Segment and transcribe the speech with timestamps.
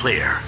[0.00, 0.44] clear.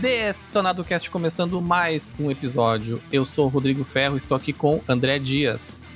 [0.00, 3.02] Detonado Cast começando mais um episódio.
[3.12, 5.90] Eu sou o Rodrigo Ferro, estou aqui com André Dias.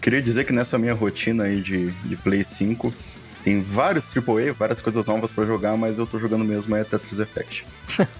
[0.00, 2.94] Queria dizer que nessa minha rotina aí de, de Play 5,
[3.42, 7.18] tem vários AAA, várias coisas novas pra jogar, mas eu tô jogando mesmo é Tetris
[7.18, 7.66] Effect.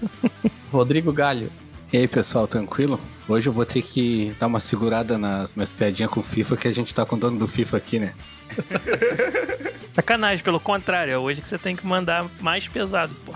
[0.69, 1.49] Rodrigo Galho.
[1.91, 2.99] E aí, pessoal, tranquilo?
[3.29, 6.67] Hoje eu vou ter que dar uma segurada nas minhas piadinhas com o FIFA, que
[6.67, 8.13] a gente tá com o dono do FIFA aqui, né?
[9.95, 13.33] Sacanagem, pelo contrário, é hoje que você tem que mandar mais pesado, pô.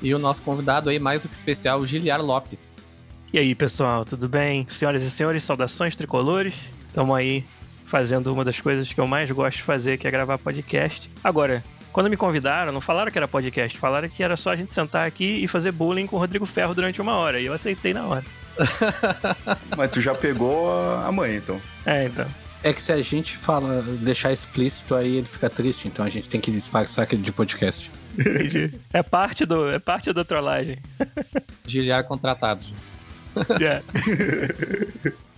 [0.00, 3.02] E o nosso convidado aí, mais do que especial, o Giliar Lopes.
[3.32, 4.64] E aí, pessoal, tudo bem?
[4.68, 6.72] Senhoras e senhores, saudações tricolores.
[6.86, 7.44] Estamos aí
[7.86, 11.10] fazendo uma das coisas que eu mais gosto de fazer, que é gravar podcast.
[11.24, 11.62] Agora,
[11.94, 15.06] quando me convidaram, não falaram que era podcast, falaram que era só a gente sentar
[15.06, 17.40] aqui e fazer bullying com o Rodrigo Ferro durante uma hora.
[17.40, 18.24] E eu aceitei na hora.
[19.78, 21.62] Mas tu já pegou a mãe, então.
[21.86, 22.26] É, então.
[22.64, 26.28] É que se a gente fala, deixar explícito, aí ele fica triste, então a gente
[26.28, 27.88] tem que disfarçar aquele de podcast.
[28.18, 28.74] Entendi.
[28.92, 30.78] É parte, do, é parte da trollagem.
[31.64, 32.64] Giliar contratado.
[33.60, 33.82] É.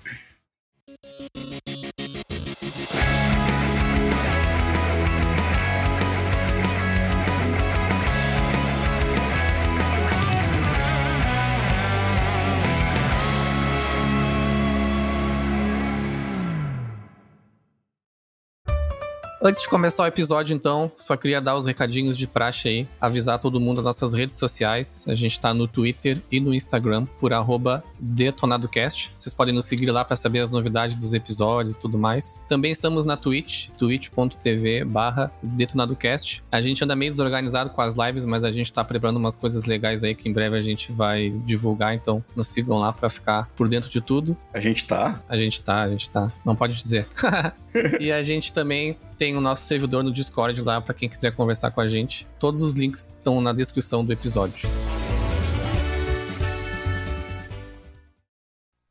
[19.46, 23.38] Antes de começar o episódio, então, só queria dar os recadinhos de praxe aí, avisar
[23.38, 25.04] todo mundo das nossas redes sociais.
[25.06, 29.12] A gente tá no Twitter e no Instagram por arroba detonadocast.
[29.16, 32.40] Vocês podem nos seguir lá para saber as novidades dos episódios e tudo mais.
[32.48, 36.42] Também estamos na Twitch, twitch.tv barra detonadocast.
[36.50, 39.64] A gente anda meio desorganizado com as lives, mas a gente tá preparando umas coisas
[39.64, 43.48] legais aí que em breve a gente vai divulgar, então nos sigam lá para ficar
[43.54, 44.36] por dentro de tudo.
[44.52, 45.22] A gente tá?
[45.28, 46.32] A gente tá, a gente tá.
[46.44, 47.06] Não pode dizer.
[48.00, 51.70] e a gente também tem o nosso servidor no Discord lá para quem quiser conversar
[51.70, 52.26] com a gente.
[52.38, 54.68] Todos os links estão na descrição do episódio.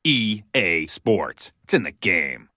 [0.06, 1.51] EA Sports.
[1.63, 2.47] It's in the game.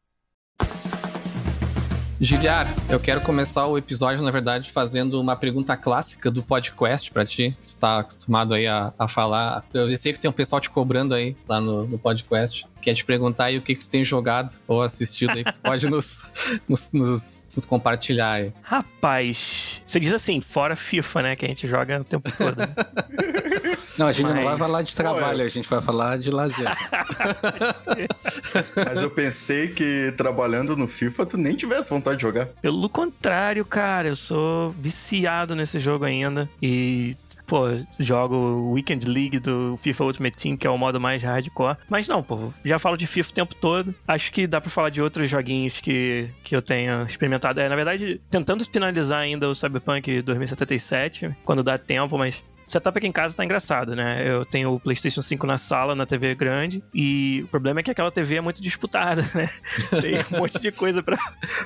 [2.21, 7.25] Giliar, eu quero começar o episódio, na verdade, fazendo uma pergunta clássica do podcast pra
[7.25, 9.65] ti, que tu tá acostumado aí a, a falar.
[9.73, 12.67] Eu sei que tem um pessoal te cobrando aí lá no, no podcast.
[12.81, 15.61] Quer te perguntar aí o que, que tu tem jogado ou assistido aí, que tu
[15.61, 16.21] pode nos,
[16.69, 18.53] nos, nos, nos compartilhar aí.
[18.63, 21.37] Rapaz, você diz assim, fora FIFA, né?
[21.37, 22.57] Que a gente joga o tempo todo.
[22.57, 22.69] né?
[23.99, 26.69] Não, a gente não Mas- vai falar de trabalho, a gente vai falar de lazer.
[28.87, 32.47] Mas eu pensei que trabalhando no FIFA tu nem tivesse vontade de jogar.
[32.47, 36.49] Pelo contrário, cara, eu sou viciado nesse jogo ainda.
[36.63, 37.17] E,
[37.49, 37.65] pô,
[37.99, 41.77] jogo Weekend League do FIFA Ultimate Team, que é o modo mais hardcore.
[41.89, 43.95] Mas não, pô, já falo de FIFA o tempo todo.
[44.07, 47.59] Acho que dá pra falar de outros joguinhos que, que eu tenha experimentado.
[47.59, 52.99] É, na verdade, tentando finalizar ainda o Cyberpunk 2077, quando dá tempo, mas o setup
[52.99, 54.23] aqui em casa tá engraçado, né?
[54.29, 57.91] Eu tenho o PlayStation 5 na sala, na TV grande, e o problema é que
[57.91, 59.49] aquela TV é muito disputada, né?
[60.03, 61.17] Tem um monte de coisa pra,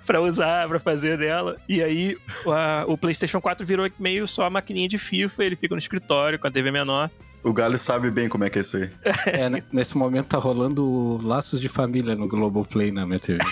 [0.06, 1.56] pra usar, pra fazer dela.
[1.68, 5.74] E aí a- o PlayStation 4 virou meio só a maquininha de FIFA, ele fica
[5.74, 7.10] no escritório com a TV menor.
[7.42, 8.91] O Galho sabe bem como é que é isso aí.
[9.26, 13.38] É, né, nesse momento tá rolando laços de família no Globoplay na minha TV.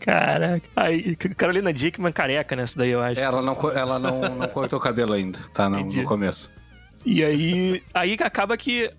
[0.00, 0.66] Caraca.
[0.74, 3.20] Aí, Carolina Dickman careca nessa daí, eu acho.
[3.20, 6.50] Ela não, ela não, não cortou o cabelo ainda, tá no, no começo.
[7.06, 8.90] E aí, aí acaba que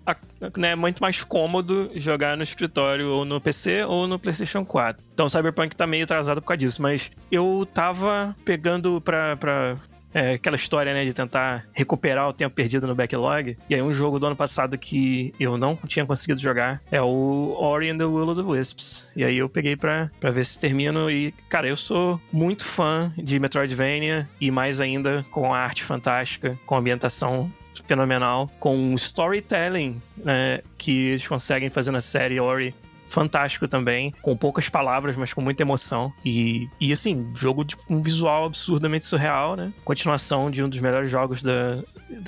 [0.56, 5.04] né, é muito mais cômodo jogar no escritório ou no PC ou no PlayStation 4.
[5.12, 9.36] Então o Cyberpunk tá meio atrasado por causa disso, mas eu tava pegando pra.
[9.36, 9.76] pra
[10.12, 13.56] é, aquela história, né, de tentar recuperar o tempo perdido no backlog.
[13.68, 17.54] E aí, um jogo do ano passado que eu não tinha conseguido jogar é o
[17.58, 19.12] Ori and the Will of the Wisps.
[19.14, 21.10] E aí, eu peguei pra, pra ver se termino.
[21.10, 26.58] E, cara, eu sou muito fã de Metroidvania e mais ainda com a arte fantástica,
[26.66, 27.50] com a ambientação
[27.86, 32.74] fenomenal, com um storytelling né, que eles conseguem fazer na série Ori.
[33.08, 36.12] Fantástico também, com poucas palavras, mas com muita emoção.
[36.24, 39.72] E, e assim, jogo de um visual absurdamente surreal, né?
[39.84, 41.82] Continuação de um dos melhores jogos da,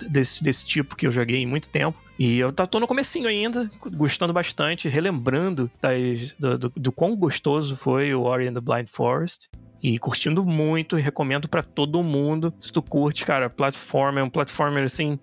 [0.09, 2.01] desse, desse tipo que eu joguei em muito tempo.
[2.19, 7.77] E eu tô no comecinho ainda, gostando bastante, relembrando das, do, do, do quão gostoso
[7.77, 9.49] foi o Ori and the Blind Forest.
[9.83, 12.53] E curtindo muito, e recomendo pra todo mundo.
[12.61, 15.19] Se tu curte, cara, platformer, é um platformer assim,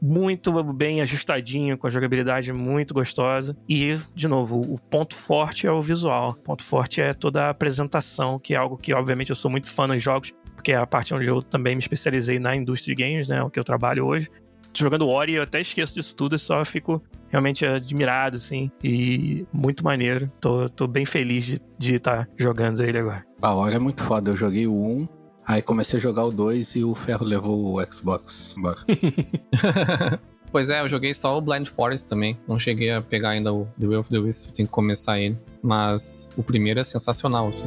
[0.00, 3.56] muito bem ajustadinho, com a jogabilidade muito gostosa.
[3.68, 6.30] E, de novo, o ponto forte é o visual.
[6.30, 9.68] O ponto forte é toda a apresentação, que é algo que, obviamente, eu sou muito
[9.68, 13.02] fã nos jogos, porque é a parte onde eu também me especializei na indústria de
[13.02, 13.42] games, né?
[13.42, 14.28] O que eu trabalho hoje.
[14.74, 19.82] Jogando Ori, eu até esqueço disso tudo e só fico realmente admirado, assim, e muito
[19.82, 20.30] maneiro.
[20.38, 23.24] Tô, tô bem feliz de estar tá jogando ele agora.
[23.40, 24.30] A Ori é muito foda.
[24.30, 25.08] Eu joguei o 1,
[25.46, 28.78] Aí comecei a jogar o 2 e o Ferro levou o Xbox embora.
[30.50, 32.36] pois é, eu joguei só o Blind Forest também.
[32.48, 35.38] Não cheguei a pegar ainda o The Will of the Wisp, tenho que começar ele.
[35.62, 37.66] Mas o primeiro é sensacional, assim.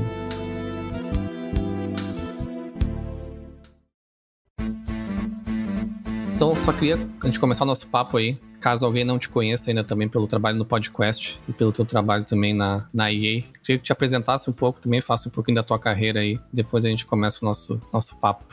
[6.40, 9.72] Então, só queria, antes de começar o nosso papo aí, Caso alguém não te conheça
[9.72, 13.78] ainda também pelo trabalho no podcast e pelo teu trabalho também na, na EA, queria
[13.78, 16.38] que te apresentasse um pouco, também faça um pouquinho da tua carreira aí.
[16.52, 18.44] Depois a gente começa o nosso, nosso papo.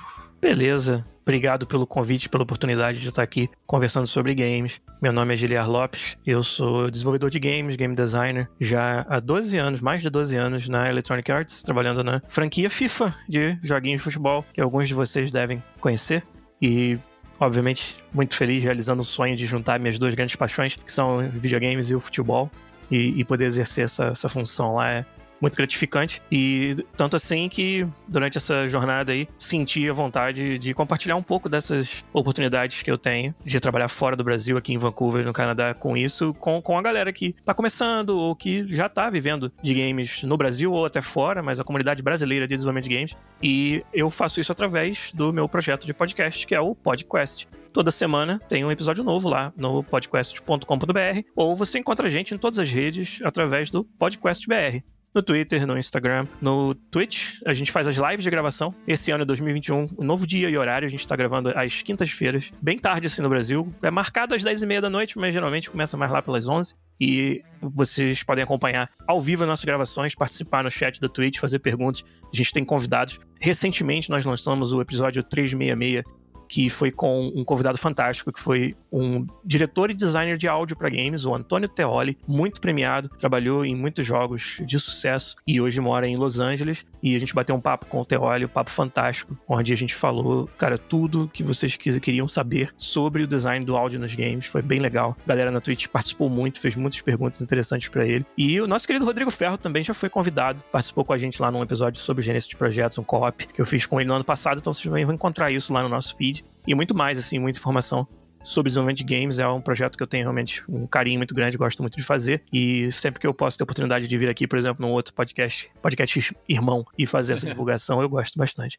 [0.40, 1.04] Beleza.
[1.22, 4.80] Obrigado pelo convite, pela oportunidade de estar aqui conversando sobre games.
[5.02, 9.58] Meu nome é Giliar Lopes, eu sou desenvolvedor de games, game designer, já há 12
[9.58, 14.04] anos, mais de 12 anos na Electronic Arts, trabalhando na franquia FIFA de joguinhos de
[14.04, 16.24] futebol, que alguns de vocês devem conhecer.
[16.62, 16.98] E
[17.40, 21.90] obviamente, muito feliz realizando o sonho de juntar minhas duas grandes paixões, que são videogames
[21.90, 22.50] e o futebol,
[22.90, 24.90] e, e poder exercer essa, essa função lá.
[24.90, 25.04] É
[25.40, 26.22] muito gratificante.
[26.30, 31.48] E tanto assim que durante essa jornada aí senti a vontade de compartilhar um pouco
[31.48, 35.74] dessas oportunidades que eu tenho de trabalhar fora do Brasil, aqui em Vancouver, no Canadá,
[35.74, 39.74] com isso, com, com a galera que tá começando ou que já tá vivendo de
[39.74, 43.16] games no Brasil ou até fora, mas a comunidade brasileira de desenvolvimento de games.
[43.42, 47.90] E eu faço isso através do meu projeto de podcast, que é o PodQuest toda
[47.90, 52.58] semana tem um episódio novo lá no podcast.com.br ou você encontra a gente em todas
[52.58, 54.82] as redes através do PodQuestBR
[55.16, 57.40] no Twitter, no Instagram, no Twitch.
[57.46, 58.74] A gente faz as lives de gravação.
[58.86, 60.86] Esse ano é 2021, um novo dia e horário.
[60.86, 63.72] A gente tá gravando às quintas-feiras, bem tarde assim no Brasil.
[63.82, 68.22] É marcado às 10h30 da noite, mas geralmente começa mais lá pelas 11 e vocês
[68.22, 72.04] podem acompanhar ao vivo as nossas gravações, participar no chat da Twitch, fazer perguntas.
[72.22, 73.18] A gente tem convidados.
[73.40, 76.04] Recentemente nós lançamos o episódio 366
[76.48, 80.88] que foi com um convidado fantástico, que foi um diretor e designer de áudio para
[80.88, 86.06] games, o Antônio Teoli, muito premiado, trabalhou em muitos jogos de sucesso e hoje mora
[86.06, 86.86] em Los Angeles.
[87.02, 89.94] E a gente bateu um papo com o Teoli, um papo fantástico, onde a gente
[89.94, 94.46] falou, cara, tudo que vocês queriam saber sobre o design do áudio nos games.
[94.46, 95.16] Foi bem legal.
[95.24, 98.24] A galera na Twitch participou muito, fez muitas perguntas interessantes para ele.
[98.36, 101.50] E o nosso querido Rodrigo Ferro também já foi convidado, participou com a gente lá
[101.50, 104.24] num episódio sobre Gênesis de projetos, um co-op que eu fiz com ele no ano
[104.24, 107.38] passado, então vocês também vão encontrar isso lá no nosso feed e muito mais, assim,
[107.38, 108.06] muita informação
[108.46, 109.38] sobre desenvolvimento de games.
[109.38, 112.42] É um projeto que eu tenho realmente um carinho muito grande, gosto muito de fazer.
[112.52, 115.70] E sempre que eu posso ter oportunidade de vir aqui, por exemplo, num outro podcast,
[115.82, 118.78] podcast irmão, e fazer essa divulgação, eu gosto bastante.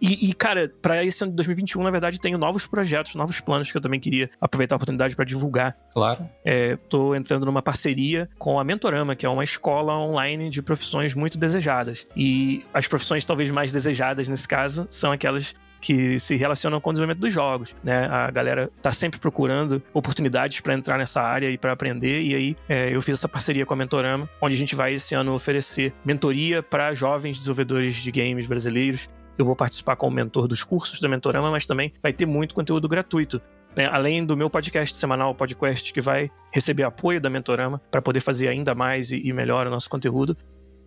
[0.00, 3.70] E, e, cara, para esse ano de 2021, na verdade, tenho novos projetos, novos planos
[3.70, 5.76] que eu também queria aproveitar a oportunidade para divulgar.
[5.92, 6.28] Claro.
[6.44, 11.14] É, tô entrando numa parceria com a Mentorama, que é uma escola online de profissões
[11.14, 12.08] muito desejadas.
[12.16, 15.54] E as profissões talvez mais desejadas nesse caso são aquelas
[15.84, 18.06] que se relacionam com o desenvolvimento dos jogos, né?
[18.06, 22.56] A galera tá sempre procurando oportunidades para entrar nessa área e para aprender, e aí
[22.66, 25.92] é, eu fiz essa parceria com a Mentorama, onde a gente vai esse ano oferecer
[26.02, 29.10] mentoria para jovens desenvolvedores de games brasileiros.
[29.36, 32.88] Eu vou participar como mentor dos cursos da Mentorama, mas também vai ter muito conteúdo
[32.88, 33.42] gratuito.
[33.76, 33.86] Né?
[33.86, 38.48] Além do meu podcast semanal, podcast que vai receber apoio da Mentorama para poder fazer
[38.48, 40.34] ainda mais e melhor o nosso conteúdo.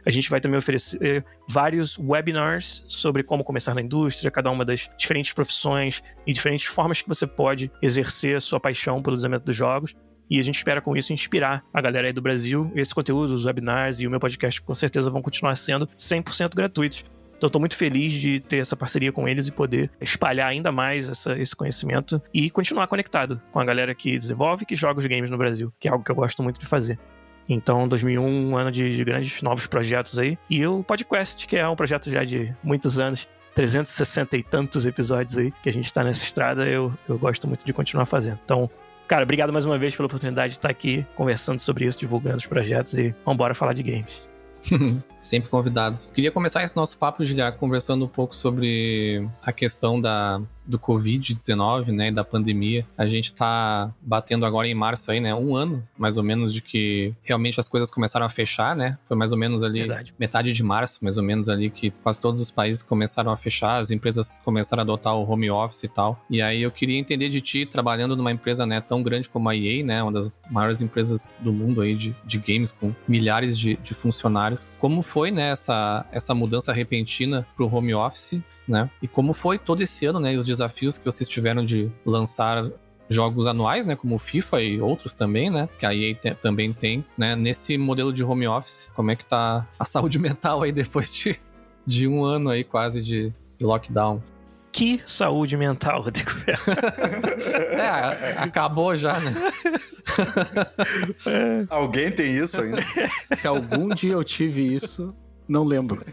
[0.06, 4.90] A gente vai também oferecer vários webinars sobre como começar na indústria, cada uma das
[4.98, 9.96] diferentes profissões e diferentes formas que você pode exercer sua paixão pelo desenvolvimento dos jogos.
[10.30, 12.72] E a gente espera com isso inspirar a galera aí do Brasil.
[12.76, 17.06] Esse conteúdo, os webinars e o meu podcast com certeza vão continuar sendo 100% gratuitos.
[17.38, 21.08] Então, estou muito feliz de ter essa parceria com eles e poder espalhar ainda mais
[21.08, 25.06] essa, esse conhecimento e continuar conectado com a galera que desenvolve e que joga os
[25.06, 27.00] games no Brasil, que é algo que eu gosto muito de fazer.
[27.50, 30.38] Então, 2001, um ano de, de grandes novos projetos aí.
[30.50, 35.38] E o Podcast, que é um projeto já de muitos anos, 360 e tantos episódios
[35.38, 38.40] aí que a gente tá nessa estrada, eu, eu gosto muito de continuar fazendo.
[38.44, 38.70] Então,
[39.08, 42.46] cara, obrigado mais uma vez pela oportunidade de estar aqui conversando sobre isso, divulgando os
[42.46, 44.30] projetos e vambora falar de games.
[45.28, 46.04] Sempre convidado.
[46.14, 51.88] Queria começar esse nosso papo, Giliar, conversando um pouco sobre a questão da, do Covid-19,
[51.88, 52.86] né, da pandemia.
[52.98, 56.62] A gente tá batendo agora em março aí, né, um ano, mais ou menos, de
[56.62, 58.98] que realmente as coisas começaram a fechar, né?
[59.06, 60.14] Foi mais ou menos ali Verdade.
[60.20, 63.78] metade de março, mais ou menos ali, que quase todos os países começaram a fechar,
[63.78, 66.22] as empresas começaram a adotar o home office e tal.
[66.30, 69.56] E aí eu queria entender de ti, trabalhando numa empresa, né, tão grande como a
[69.56, 73.78] EA, né, uma das maiores empresas do mundo aí de, de games, com milhares de,
[73.78, 74.74] de funcionários.
[74.80, 78.42] Como foi, né, essa, essa mudança repentina pro home office?
[78.68, 78.90] né?
[79.02, 80.34] E como foi todo esse ano, né?
[80.34, 82.70] E os desafios que vocês tiveram de lançar
[83.10, 86.74] jogos anuais, né, como o FIFA e outros também, né, que a EA te, também
[86.74, 90.72] tem, né, nesse modelo de home office, como é que tá a saúde mental aí
[90.72, 91.40] depois de,
[91.86, 94.22] de um ano aí quase de, de lockdown?
[94.78, 96.30] Que saúde mental, Rodrigo
[97.72, 99.34] É, acabou já, né?
[101.68, 102.78] Alguém tem isso ainda?
[103.34, 105.08] Se algum dia eu tive isso,
[105.50, 106.06] não lembro.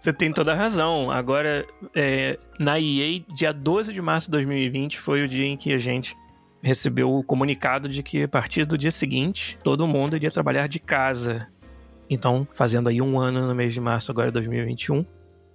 [0.00, 1.10] Você tem toda a razão.
[1.10, 5.70] Agora, é, na EA, dia 12 de março de 2020 foi o dia em que
[5.74, 6.16] a gente
[6.62, 10.80] recebeu o comunicado de que a partir do dia seguinte, todo mundo iria trabalhar de
[10.80, 11.46] casa.
[12.08, 15.04] Então, fazendo aí um ano no mês de março agora de 2021.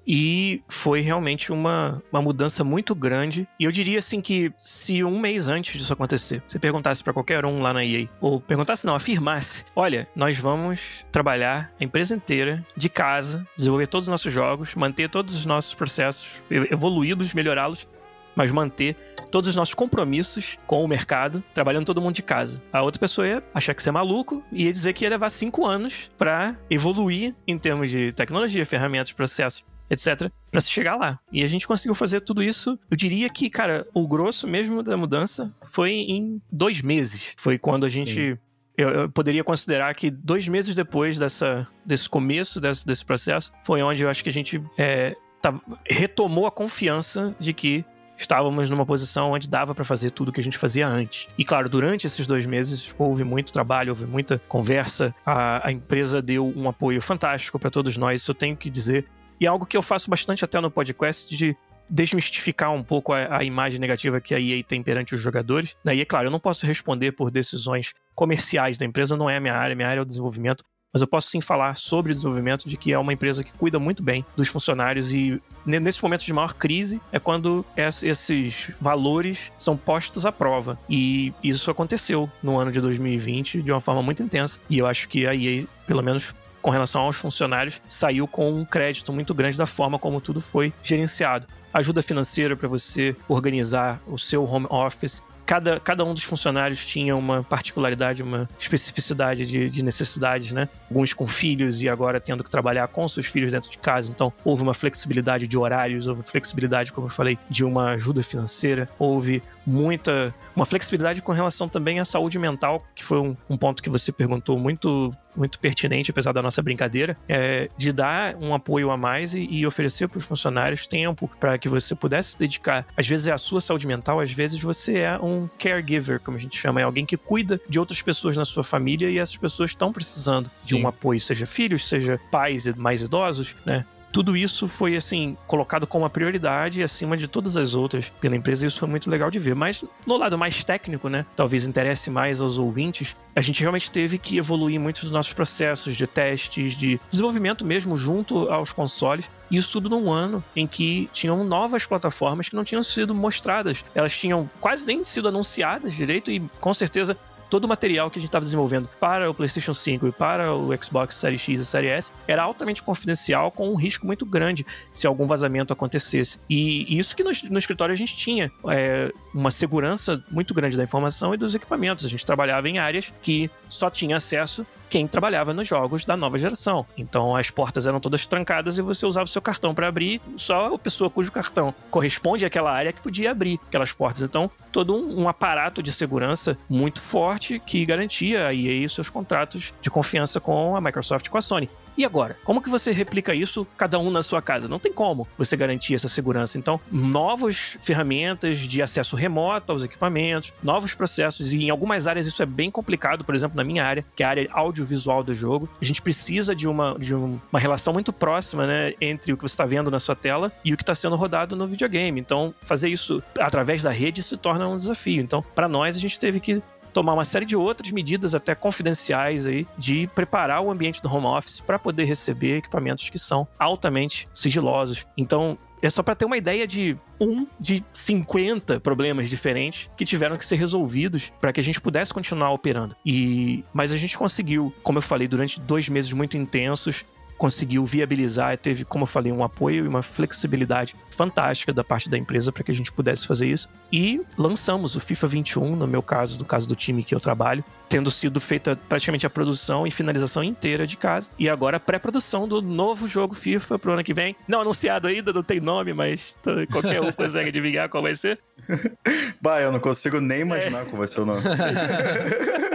[0.07, 3.45] E foi realmente uma, uma mudança muito grande.
[3.59, 7.45] E eu diria assim que se um mês antes disso acontecer, você perguntasse para qualquer
[7.45, 12.65] um lá na EA, ou perguntasse não, afirmasse: olha, nós vamos trabalhar a empresa inteira
[12.75, 17.85] de casa, desenvolver todos os nossos jogos, manter todos os nossos processos evoluídos, melhorá-los,
[18.33, 18.95] mas manter
[19.29, 22.61] todos os nossos compromissos com o mercado, trabalhando todo mundo de casa.
[22.71, 25.29] A outra pessoa ia achar que você é maluco e ia dizer que ia levar
[25.29, 31.19] cinco anos para evoluir em termos de tecnologia, ferramentas, processos etc, para se chegar lá.
[31.31, 32.77] E a gente conseguiu fazer tudo isso.
[32.89, 37.33] Eu diria que, cara, o grosso mesmo da mudança foi em dois meses.
[37.37, 38.37] Foi quando a gente.
[38.77, 43.81] Eu, eu, poderia considerar que dois meses depois dessa, desse começo desse, desse processo foi
[43.81, 45.51] onde eu acho que a gente é, tá,
[45.89, 47.83] retomou a confiança de que
[48.17, 51.27] estávamos numa posição onde dava para fazer tudo que a gente fazia antes.
[51.37, 55.13] E claro, durante esses dois meses houve muito trabalho, houve muita conversa.
[55.25, 59.07] A, a empresa deu um apoio fantástico para todos nós, isso eu tenho que dizer.
[59.39, 61.55] E algo que eu faço bastante até no podcast de
[61.89, 65.75] desmistificar um pouco a, a, imagem negativa que a EA tem perante os jogadores.
[65.83, 65.95] Né?
[65.95, 69.39] E é claro, eu não posso responder por decisões comerciais da empresa, não é a
[69.39, 70.63] minha área, minha área é o desenvolvimento.
[70.93, 73.77] Mas eu posso sim falar sobre o desenvolvimento de que é uma empresa que cuida
[73.77, 79.75] muito bem dos funcionários e nesses momentos de maior crise é quando esses valores são
[79.75, 80.79] postos à prova.
[80.89, 84.59] E isso aconteceu no ano de 2020 de uma forma muito intensa.
[84.69, 88.65] E eu acho que a EA, pelo menos com relação aos funcionários, saiu com um
[88.65, 91.47] crédito muito grande da forma como tudo foi gerenciado.
[91.73, 97.15] Ajuda financeira para você organizar o seu home office, cada, cada um dos funcionários tinha
[97.15, 100.67] uma particularidade, uma especificidade de, de, necessidades, né?
[100.89, 104.11] Alguns com filhos e agora tendo que trabalhar com seus filhos dentro de casa.
[104.11, 108.89] Então, houve uma flexibilidade de horários, houve flexibilidade, como eu falei, de uma ajuda financeira,
[108.99, 110.33] houve muita.
[110.55, 114.11] uma flexibilidade com relação também à saúde mental, que foi um, um ponto que você
[114.11, 119.35] perguntou muito, muito pertinente, apesar da nossa brincadeira, é de dar um apoio a mais
[119.35, 122.87] e, e oferecer para os funcionários tempo para que você pudesse se dedicar.
[122.95, 126.39] Às vezes é a sua saúde mental, às vezes você é um caregiver, como a
[126.39, 129.71] gente chama, é alguém que cuida de outras pessoas na sua família e essas pessoas
[129.71, 130.67] estão precisando Sim.
[130.67, 133.85] de um apoio, seja filhos, seja pais mais idosos, né?
[134.11, 138.65] Tudo isso foi assim colocado como uma prioridade acima de todas as outras pela empresa
[138.65, 139.55] e isso foi muito legal de ver.
[139.55, 144.17] Mas no lado mais técnico, né, talvez interesse mais aos ouvintes, a gente realmente teve
[144.17, 149.29] que evoluir muitos dos nossos processos de testes, de desenvolvimento mesmo junto aos consoles.
[149.51, 153.85] Isso tudo num ano em que tinham novas plataformas que não tinham sido mostradas.
[153.93, 157.17] Elas tinham quase nem sido anunciadas direito e com certeza
[157.49, 160.69] todo o material que a gente estava desenvolvendo para o PlayStation 5 e para o
[160.83, 165.07] Xbox Series X e Series S era altamente confidencial, com um risco muito grande se
[165.07, 166.39] algum vazamento acontecesse.
[166.49, 170.83] E isso que no, no escritório a gente tinha é, uma segurança muito grande da
[170.83, 172.05] informação e dos equipamentos.
[172.05, 176.37] A gente trabalhava em áreas que só tinha acesso quem trabalhava nos jogos da nova
[176.37, 176.85] geração.
[176.97, 180.73] Então as portas eram todas trancadas e você usava o seu cartão para abrir, só
[180.73, 184.21] a pessoa cujo cartão corresponde àquela área que podia abrir aquelas portas.
[184.21, 189.73] Então, todo um, um aparato de segurança muito forte que garantia a EA seus contratos
[189.81, 191.69] de confiança com a Microsoft e com a Sony.
[191.97, 192.37] E agora?
[192.43, 194.67] Como que você replica isso cada um na sua casa?
[194.67, 196.57] Não tem como você garantir essa segurança.
[196.57, 202.43] Então, novas ferramentas de acesso remoto aos equipamentos, novos processos, e em algumas áreas isso
[202.43, 205.67] é bem complicado, por exemplo, na minha área, que é a área audiovisual do jogo.
[205.81, 209.53] A gente precisa de uma, de uma relação muito próxima, né, entre o que você
[209.53, 212.19] está vendo na sua tela e o que está sendo rodado no videogame.
[212.19, 215.21] Então, fazer isso através da rede se torna um desafio.
[215.23, 216.61] Então, para nós, a gente teve que
[216.93, 221.27] tomar uma série de outras medidas, até confidenciais aí, de preparar o ambiente do home
[221.27, 225.05] office para poder receber equipamentos que são altamente sigilosos.
[225.17, 230.37] Então, é só para ter uma ideia de um de 50 problemas diferentes que tiveram
[230.37, 232.95] que ser resolvidos para que a gente pudesse continuar operando.
[233.05, 237.05] E mas a gente conseguiu, como eu falei, durante dois meses muito intensos,
[237.37, 242.17] conseguiu viabilizar, teve, como eu falei, um apoio e uma flexibilidade fantástica da parte da
[242.17, 243.69] empresa para que a gente pudesse fazer isso.
[243.91, 247.63] E lançamos o FIFA 21, no meu caso, no caso do time que eu trabalho,
[247.89, 251.31] tendo sido feita praticamente a produção e finalização inteira de casa.
[251.37, 254.35] E agora a pré-produção do novo jogo FIFA pro ano que vem.
[254.47, 256.37] Não anunciado ainda, não tem nome, mas
[256.71, 258.39] qualquer um consegue adivinhar qual vai ser.
[259.41, 260.85] bah, eu não consigo nem imaginar é.
[260.85, 261.41] qual vai ser o nome.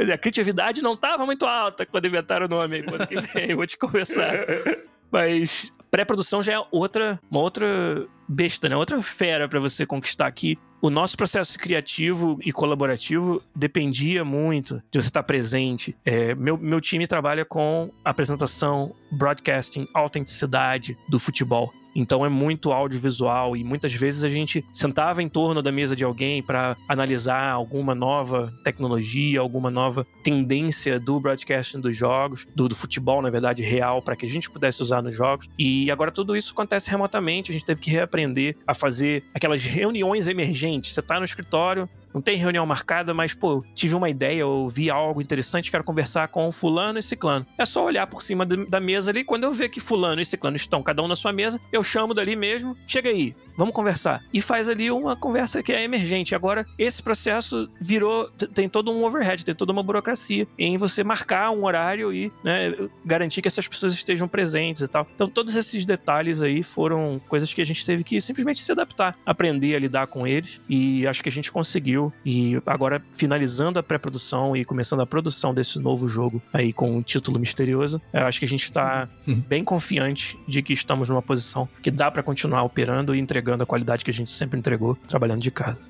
[0.00, 2.82] Pois é, a criatividade não estava muito alta quando inventaram o nome.
[2.82, 4.32] Quando que vem, vou te conversar.
[5.12, 8.76] Mas pré-produção já é outra, uma outra besta, né?
[8.76, 10.58] Outra fera para você conquistar aqui.
[10.80, 15.94] O nosso processo criativo e colaborativo dependia muito de você estar presente.
[16.04, 21.70] É, meu, meu time trabalha com apresentação, broadcasting, autenticidade do futebol.
[21.94, 26.04] Então é muito audiovisual e muitas vezes a gente sentava em torno da mesa de
[26.04, 32.74] alguém para analisar alguma nova tecnologia, alguma nova tendência do broadcasting dos jogos, do, do
[32.74, 35.48] futebol, na verdade, real, para que a gente pudesse usar nos jogos.
[35.58, 40.28] E agora tudo isso acontece remotamente, a gente teve que reaprender a fazer aquelas reuniões
[40.28, 40.92] emergentes.
[40.92, 44.90] Você está no escritório, não tem reunião marcada, mas, pô, tive uma ideia, ou vi
[44.90, 47.46] algo interessante, quero conversar com fulano e ciclano.
[47.56, 50.56] É só olhar por cima da mesa ali, quando eu ver que fulano e ciclano
[50.56, 54.22] estão cada um na sua mesa, eu chamo dali mesmo, chega aí, vamos conversar.
[54.32, 56.34] E faz ali uma conversa que é emergente.
[56.34, 61.50] Agora, esse processo virou, tem todo um overhead, tem toda uma burocracia em você marcar
[61.50, 62.74] um horário e né,
[63.04, 65.06] garantir que essas pessoas estejam presentes e tal.
[65.14, 69.16] Então, todos esses detalhes aí foram coisas que a gente teve que simplesmente se adaptar,
[69.26, 71.99] aprender a lidar com eles e acho que a gente conseguiu.
[72.24, 77.02] E agora, finalizando a pré-produção e começando a produção desse novo jogo aí com um
[77.02, 79.42] título misterioso, eu acho que a gente está uhum.
[79.48, 83.62] bem confiante de que estamos numa posição que dá para continuar operando e entregando entregando
[83.62, 85.80] a qualidade que a gente sempre entregou trabalhando de casa.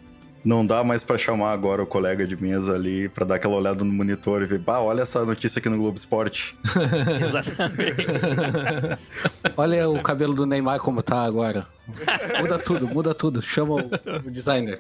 [0.43, 3.85] Não dá mais para chamar agora o colega de mesa ali para dar aquela olhada
[3.85, 6.57] no monitor e ver, bah, olha essa notícia aqui no Globo Esporte.
[7.23, 8.07] Exatamente.
[9.55, 11.67] olha o cabelo do Neymar como tá agora.
[12.41, 13.43] Muda tudo, muda tudo.
[13.43, 13.91] Chama o,
[14.27, 14.79] o designer.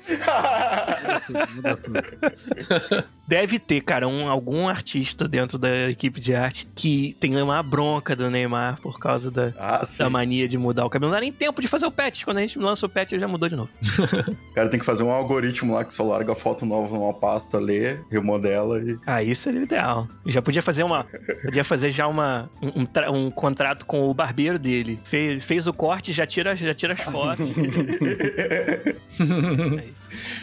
[1.02, 3.04] Muda tudo, muda tudo.
[3.30, 8.16] Deve ter, cara, um, algum artista dentro da equipe de arte que tem uma bronca
[8.16, 11.12] do Neymar por causa da, ah, da mania de mudar o cabelo.
[11.12, 12.24] Não dá nem tempo de fazer o patch.
[12.24, 13.70] Quando a gente lança o patch, ele já mudou de novo.
[14.50, 17.14] o cara tem que fazer um algoritmo lá que só larga a foto nova numa
[17.14, 18.98] pasta, lê, remodela e.
[19.06, 20.08] Ah, isso seria o ideal.
[20.26, 21.04] Já podia fazer uma.
[21.42, 24.98] Podia fazer já uma, um, um, um contrato com o barbeiro dele.
[25.04, 27.48] Fez, fez o corte, já tira, já tira as fotos.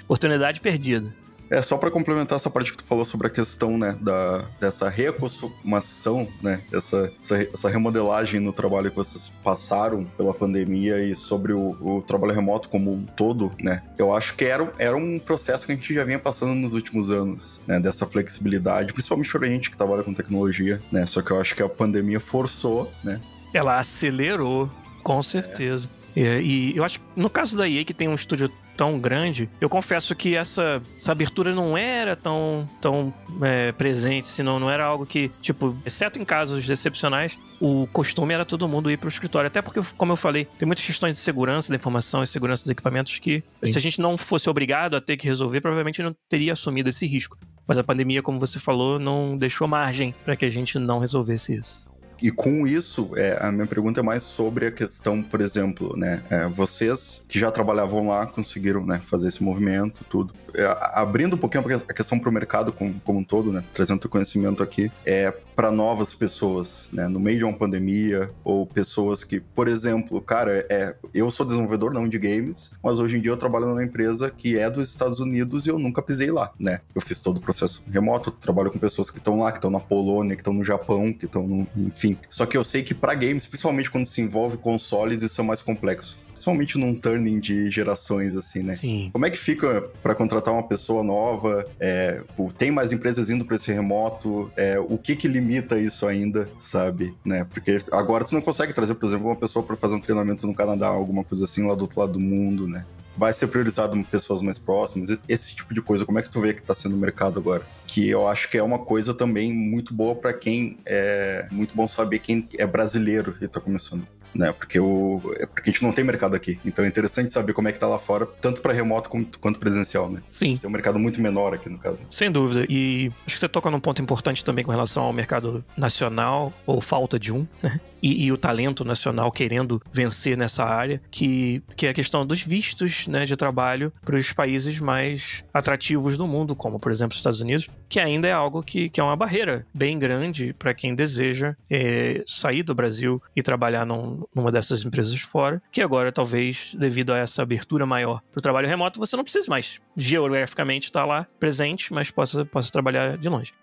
[0.04, 1.14] Oportunidade perdida.
[1.50, 4.90] É, só para complementar essa parte que tu falou sobre a questão, né, da, dessa
[4.90, 7.12] reacostumação, né, essa,
[7.54, 12.68] essa, remodelagem no trabalho que vocês passaram pela pandemia e sobre o, o, trabalho remoto
[12.68, 16.04] como um todo, né, eu acho que era, era um processo que a gente já
[16.04, 20.82] vinha passando nos últimos anos, né, dessa flexibilidade, principalmente pra gente que trabalha com tecnologia,
[20.92, 23.22] né, só que eu acho que a pandemia forçou, né.
[23.54, 24.70] Ela acelerou,
[25.02, 25.88] com certeza.
[25.94, 25.97] É.
[26.18, 29.48] É, e eu acho que no caso da EA, que tem um estúdio tão grande,
[29.62, 34.84] eu confesso que essa, essa abertura não era tão, tão é, presente, senão não era
[34.84, 39.10] algo que, tipo, exceto em casos excepcionais, o costume era todo mundo ir para o
[39.10, 39.48] escritório.
[39.48, 42.72] Até porque, como eu falei, tem muitas questões de segurança da informação e segurança dos
[42.72, 43.68] equipamentos que, Sim.
[43.68, 47.06] se a gente não fosse obrigado a ter que resolver, provavelmente não teria assumido esse
[47.06, 47.38] risco.
[47.68, 51.54] Mas a pandemia, como você falou, não deixou margem para que a gente não resolvesse
[51.54, 51.87] isso.
[52.22, 56.22] E com isso, é, a minha pergunta é mais sobre a questão, por exemplo, né?
[56.30, 60.34] É, vocês que já trabalhavam lá conseguiram né, fazer esse movimento, tudo.
[60.56, 63.64] É, abrindo um pouquinho a questão para o mercado como, como um todo, né?
[63.74, 67.08] Trazendo conhecimento aqui, é para novas pessoas, né?
[67.08, 71.92] No meio de uma pandemia, ou pessoas que, por exemplo, cara, é, eu sou desenvolvedor
[71.92, 75.20] não de games, mas hoje em dia eu trabalho numa empresa que é dos Estados
[75.20, 76.82] Unidos e eu nunca pisei lá, né?
[76.94, 79.80] Eu fiz todo o processo remoto, trabalho com pessoas que estão lá, que estão na
[79.80, 82.18] Polônia, que estão no Japão, que estão no, enfim, enfim.
[82.30, 85.62] Só que eu sei que para games, principalmente quando se envolve consoles, isso é mais
[85.62, 86.18] complexo.
[86.28, 88.76] Principalmente num turning de gerações, assim, né?
[88.76, 89.10] Sim.
[89.12, 91.68] Como é que fica para contratar uma pessoa nova?
[91.80, 92.22] É,
[92.58, 94.52] tem mais empresas indo para esse remoto?
[94.56, 97.16] É, o que que limita isso ainda, sabe?
[97.26, 97.44] Né?
[97.44, 100.54] Porque agora tu não consegue trazer, por exemplo, uma pessoa para fazer um treinamento no
[100.54, 102.86] Canadá, alguma coisa assim, lá do outro lado do mundo, né?
[103.18, 106.06] Vai ser priorizado pessoas mais próximas, esse tipo de coisa.
[106.06, 107.66] Como é que tu vê que tá sendo o mercado agora?
[107.88, 111.88] Que eu acho que é uma coisa também muito boa para quem é muito bom
[111.88, 114.08] saber quem é brasileiro e tá começando.
[114.36, 116.60] Né, porque, o, é porque a gente não tem mercado aqui.
[116.64, 119.58] Então é interessante saber como é que tá lá fora, tanto para remoto quanto, quanto
[119.58, 120.22] presencial, né?
[120.30, 120.58] Sim.
[120.58, 122.04] Tem um mercado muito menor aqui, no caso.
[122.12, 122.64] Sem dúvida.
[122.70, 126.82] E acho que você toca num ponto importante também com relação ao mercado nacional, ou
[126.82, 127.80] falta de um, né?
[128.02, 132.42] E, e, o talento nacional querendo vencer nessa área, que, que é a questão dos
[132.42, 137.20] vistos né, de trabalho para os países mais atrativos do mundo, como por exemplo os
[137.20, 140.94] Estados Unidos, que ainda é algo que, que é uma barreira bem grande para quem
[140.96, 146.76] deseja é, sair do Brasil e trabalhar num, numa dessas empresas fora, que agora talvez
[146.78, 151.06] devido a essa abertura maior para o trabalho remoto você não precise mais geograficamente estar
[151.06, 153.54] lá presente, mas possa, possa trabalhar de longe.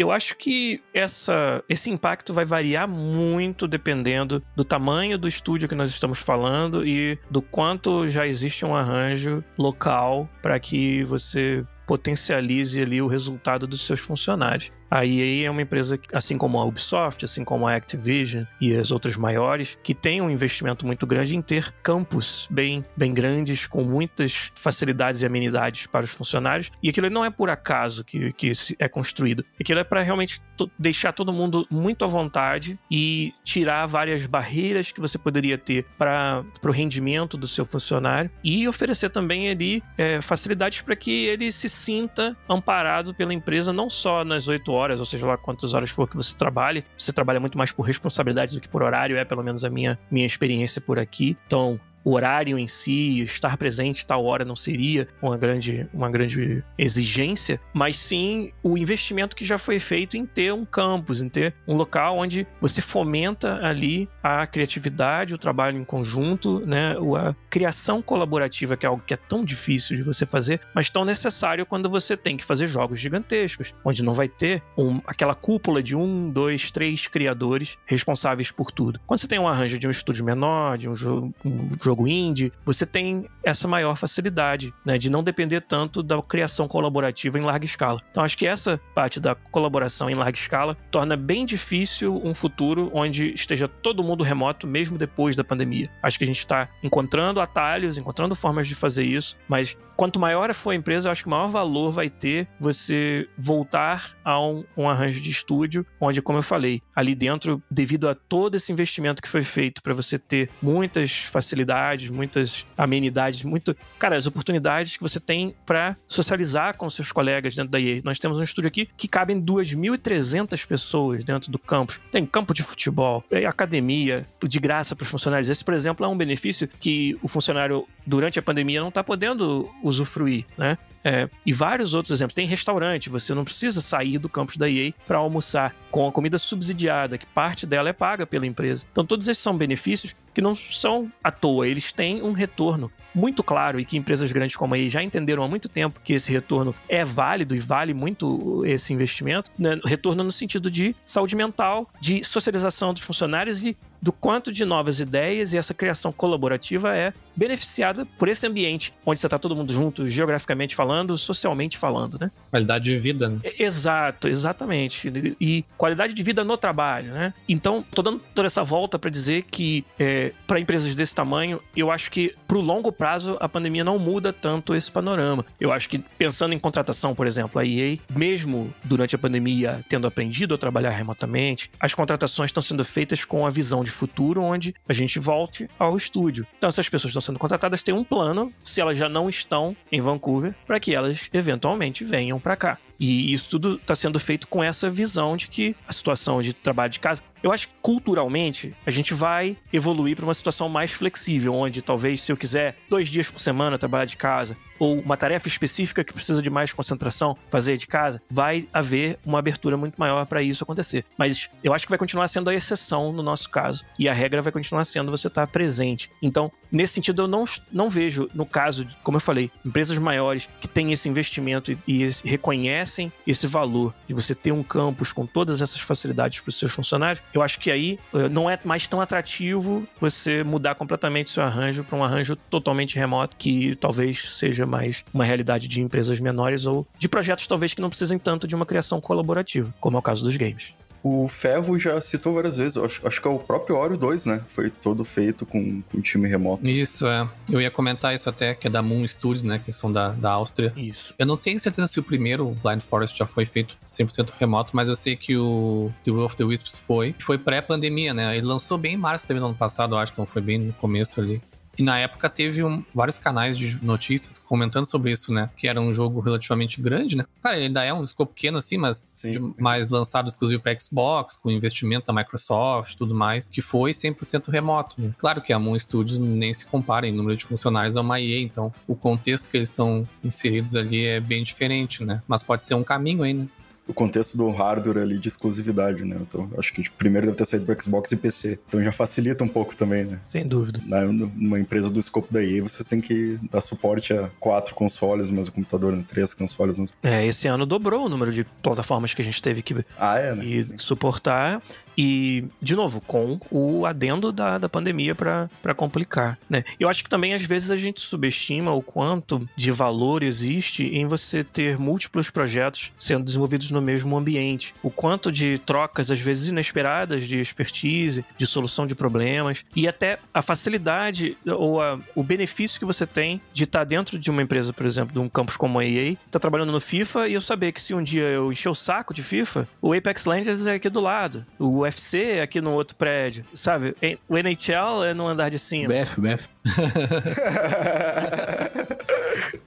[0.00, 5.74] Eu acho que essa, esse impacto vai variar muito dependendo do tamanho do estúdio que
[5.74, 12.80] nós estamos falando e do quanto já existe um arranjo local para que você potencialize
[12.80, 14.72] ali o resultado dos seus funcionários.
[14.90, 18.90] A EA é uma empresa, assim como a Ubisoft, assim como a Activision e as
[18.90, 23.84] outras maiores, que tem um investimento muito grande em ter campos bem, bem grandes, com
[23.84, 26.72] muitas facilidades e amenidades para os funcionários.
[26.82, 29.44] E aquilo não é por acaso que, que é construído.
[29.60, 30.42] Aquilo é para realmente
[30.76, 36.44] deixar todo mundo muito à vontade e tirar várias barreiras que você poderia ter para
[36.64, 41.68] o rendimento do seu funcionário e oferecer também ali é, facilidades para que ele se
[41.68, 45.90] sinta amparado pela empresa, não só nas oito horas horas, ou seja lá quantas horas
[45.90, 46.84] for que você trabalhe.
[46.96, 49.98] Você trabalha muito mais por responsabilidade do que por horário, é pelo menos a minha,
[50.10, 51.36] minha experiência por aqui.
[51.46, 56.64] Então, o horário em si, estar presente tal hora não seria uma grande, uma grande
[56.78, 61.54] exigência, mas sim o investimento que já foi feito em ter um campus, em ter
[61.66, 68.02] um local onde você fomenta ali a criatividade, o trabalho em conjunto, né, a criação
[68.02, 71.88] colaborativa, que é algo que é tão difícil de você fazer, mas tão necessário quando
[71.88, 76.30] você tem que fazer jogos gigantescos, onde não vai ter um, aquela cúpula de um,
[76.30, 79.00] dois, três criadores responsáveis por tudo.
[79.06, 82.52] Quando você tem um arranjo de um estúdio menor, de um jogo, um jogo indie,
[82.64, 87.64] você tem essa maior facilidade, né, de não depender tanto da criação colaborativa em larga
[87.64, 88.00] escala.
[88.10, 92.90] Então acho que essa parte da colaboração em larga escala torna bem difícil um futuro
[92.94, 95.90] onde esteja todo mundo remoto, mesmo depois da pandemia.
[96.02, 100.52] Acho que a gente está encontrando atalhos, encontrando formas de fazer isso, mas quanto maior
[100.54, 105.20] for a empresa, acho que maior valor vai ter você voltar a um, um arranjo
[105.20, 109.42] de estúdio, onde, como eu falei, ali dentro, devido a todo esse investimento que foi
[109.42, 111.79] feito para você ter muitas facilidades
[112.10, 113.76] muitas amenidades, muito.
[113.98, 118.00] Cara, as oportunidades que você tem para socializar com seus colegas dentro da EA.
[118.04, 122.00] Nós temos um estúdio aqui que cabem 2.300 pessoas dentro do campus.
[122.10, 125.48] Tem campo de futebol, academia, de graça para os funcionários.
[125.48, 129.70] Esse, por exemplo, é um benefício que o funcionário, durante a pandemia, não está podendo
[129.84, 130.76] usufruir, né?
[131.02, 132.34] É, e vários outros exemplos.
[132.34, 136.36] Tem restaurante, você não precisa sair do campus da EA para almoçar com a comida
[136.36, 138.84] subsidiada, que parte dela é paga pela empresa.
[138.90, 143.42] Então, todos esses são benefícios que não são à toa, eles têm um retorno muito
[143.42, 146.32] claro e que empresas grandes como a EA já entenderam há muito tempo que esse
[146.32, 149.50] retorno é válido e vale muito esse investimento.
[149.58, 149.78] Né?
[149.84, 155.00] Retorno no sentido de saúde mental, de socialização dos funcionários e do quanto de novas
[155.00, 159.72] ideias e essa criação colaborativa é beneficiada por esse ambiente onde você está todo mundo
[159.72, 162.30] junto, geograficamente falando, socialmente falando, né?
[162.50, 163.38] Qualidade de vida, né?
[163.58, 165.12] Exato, exatamente.
[165.40, 167.34] E qualidade de vida no trabalho, né?
[167.48, 171.90] Então, tô dando toda essa volta para dizer que é, para empresas desse tamanho, eu
[171.90, 175.42] acho que pro longo prazo a pandemia não muda tanto esse panorama.
[175.58, 180.06] Eu acho que pensando em contratação, por exemplo, a EA, mesmo durante a pandemia tendo
[180.06, 184.74] aprendido a trabalhar remotamente, as contratações estão sendo feitas com a visão de futuro onde
[184.86, 186.46] a gente volte ao estúdio.
[186.58, 190.02] Então, essas pessoas estão sendo contratadas têm um plano, se elas já não estão em
[190.02, 192.78] Vancouver, para que elas eventualmente venham para cá.
[193.00, 196.92] E isso tudo está sendo feito com essa visão de que a situação de trabalho
[196.92, 197.22] de casa.
[197.42, 202.20] Eu acho que culturalmente a gente vai evoluir para uma situação mais flexível, onde talvez
[202.20, 206.12] se eu quiser dois dias por semana trabalhar de casa, ou uma tarefa específica que
[206.12, 210.62] precisa de mais concentração fazer de casa, vai haver uma abertura muito maior para isso
[210.62, 211.02] acontecer.
[211.16, 213.84] Mas eu acho que vai continuar sendo a exceção no nosso caso.
[213.98, 216.10] E a regra vai continuar sendo você estar tá presente.
[216.20, 220.48] Então, nesse sentido, eu não, não vejo, no caso, de, como eu falei, empresas maiores
[220.60, 225.26] que têm esse investimento e, e reconhecem esse valor de você ter um campus com
[225.26, 228.86] todas essas facilidades para os seus funcionários, eu acho que aí eh, não é mais
[228.86, 234.66] tão atrativo você mudar completamente seu arranjo para um arranjo totalmente remoto, que talvez seja
[234.66, 238.54] mais uma realidade de empresas menores ou de projetos talvez que não precisem tanto de
[238.54, 240.74] uma criação colaborativa, como é o caso dos games.
[241.02, 244.42] O Ferro já citou várias vezes, acho, acho que é o próprio Oro 2, né?
[244.48, 246.68] Foi todo feito com, com time remoto.
[246.68, 247.26] Isso, é.
[247.48, 249.60] Eu ia comentar isso até, que é da Moon Studios, né?
[249.64, 250.72] Que são da, da Áustria.
[250.76, 251.14] Isso.
[251.18, 254.70] Eu não tenho certeza se o primeiro, o Blind Forest, já foi feito 100% remoto,
[254.74, 257.14] mas eu sei que o The Will of the Wisps foi.
[257.18, 258.36] Foi pré-pandemia, né?
[258.36, 260.72] Ele lançou bem em março também no ano passado, eu acho, então foi bem no
[260.74, 261.40] começo ali.
[261.78, 265.48] E na época teve um, vários canais de notícias comentando sobre isso, né?
[265.56, 267.24] Que era um jogo relativamente grande, né?
[267.40, 271.36] Cara, ele ainda é um escopo pequeno assim, mas de- mais lançado exclusivo para Xbox,
[271.36, 275.14] com investimento da Microsoft e tudo mais, que foi 100% remoto, né?
[275.16, 278.40] Claro que a Moon Studios nem se compara em número de funcionários a uma EA,
[278.40, 282.22] então o contexto que eles estão inseridos ali é bem diferente, né?
[282.28, 283.46] Mas pode ser um caminho aí, né?
[283.90, 286.16] O contexto do hardware ali de exclusividade, né?
[286.20, 288.58] Então, acho que tipo, primeiro deve ter saído pro Xbox e PC.
[288.68, 290.20] Então já facilita um pouco também, né?
[290.26, 290.80] Sem dúvida.
[290.86, 295.30] Na, numa empresa do escopo da EA, vocês têm que dar suporte a quatro consoles,
[295.30, 296.04] mas o computador, né?
[296.06, 296.92] Três consoles, mas...
[297.02, 300.34] É, esse ano dobrou o número de plataformas que a gente teve que Ah, é,
[300.34, 300.44] né?
[300.44, 301.62] e suportar.
[301.96, 306.64] E, de novo, com o adendo da, da pandemia para complicar, né?
[306.78, 311.06] Eu acho que também, às vezes, a gente subestima o quanto de valor existe em
[311.06, 314.74] você ter múltiplos projetos sendo desenvolvidos no mesmo ambiente.
[314.82, 320.18] O quanto de trocas, às vezes, inesperadas de expertise, de solução de problemas, e até
[320.32, 324.72] a facilidade ou a- o benefício que você tem de estar dentro de uma empresa,
[324.72, 327.72] por exemplo, de um campus como a EA, tá trabalhando no FIFA e eu saber
[327.72, 330.88] que se um dia eu encher o saco de FIFA, o Apex Legends é aqui
[330.88, 333.96] do lado, o UFC é aqui no outro prédio, sabe?
[334.28, 335.88] O NHL é no andar de cima.
[335.88, 336.48] BF, BF.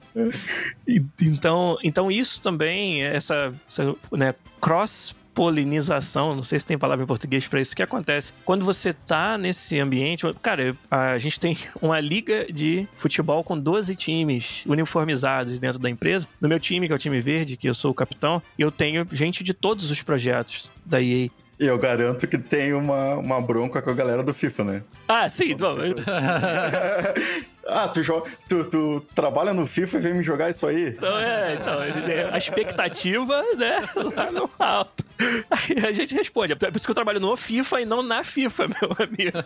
[1.20, 7.06] Então, então isso também, essa, essa né, cross polinização, não sei se tem palavra em
[7.06, 11.98] português para isso, que acontece quando você tá nesse ambiente, cara, a gente tem uma
[11.98, 16.28] liga de futebol com 12 times uniformizados dentro da empresa.
[16.40, 19.04] No meu time, que é o time verde, que eu sou o capitão, eu tenho
[19.10, 21.28] gente de todos os projetos da EA.
[21.58, 24.82] E eu garanto que tem uma, uma bronca com a galera do FIFA, né?
[25.06, 25.76] Ah, sim, bom,
[27.68, 30.88] ah, tu, joga, tu, tu trabalha no FIFA e vem me jogar isso aí?
[30.88, 31.78] Então, é, então,
[32.32, 33.78] a expectativa, né,
[34.16, 35.04] lá no alto.
[35.50, 36.52] Aí a gente responde.
[36.52, 39.38] É por isso que eu trabalho no FIFA e não na FIFA, meu amigo.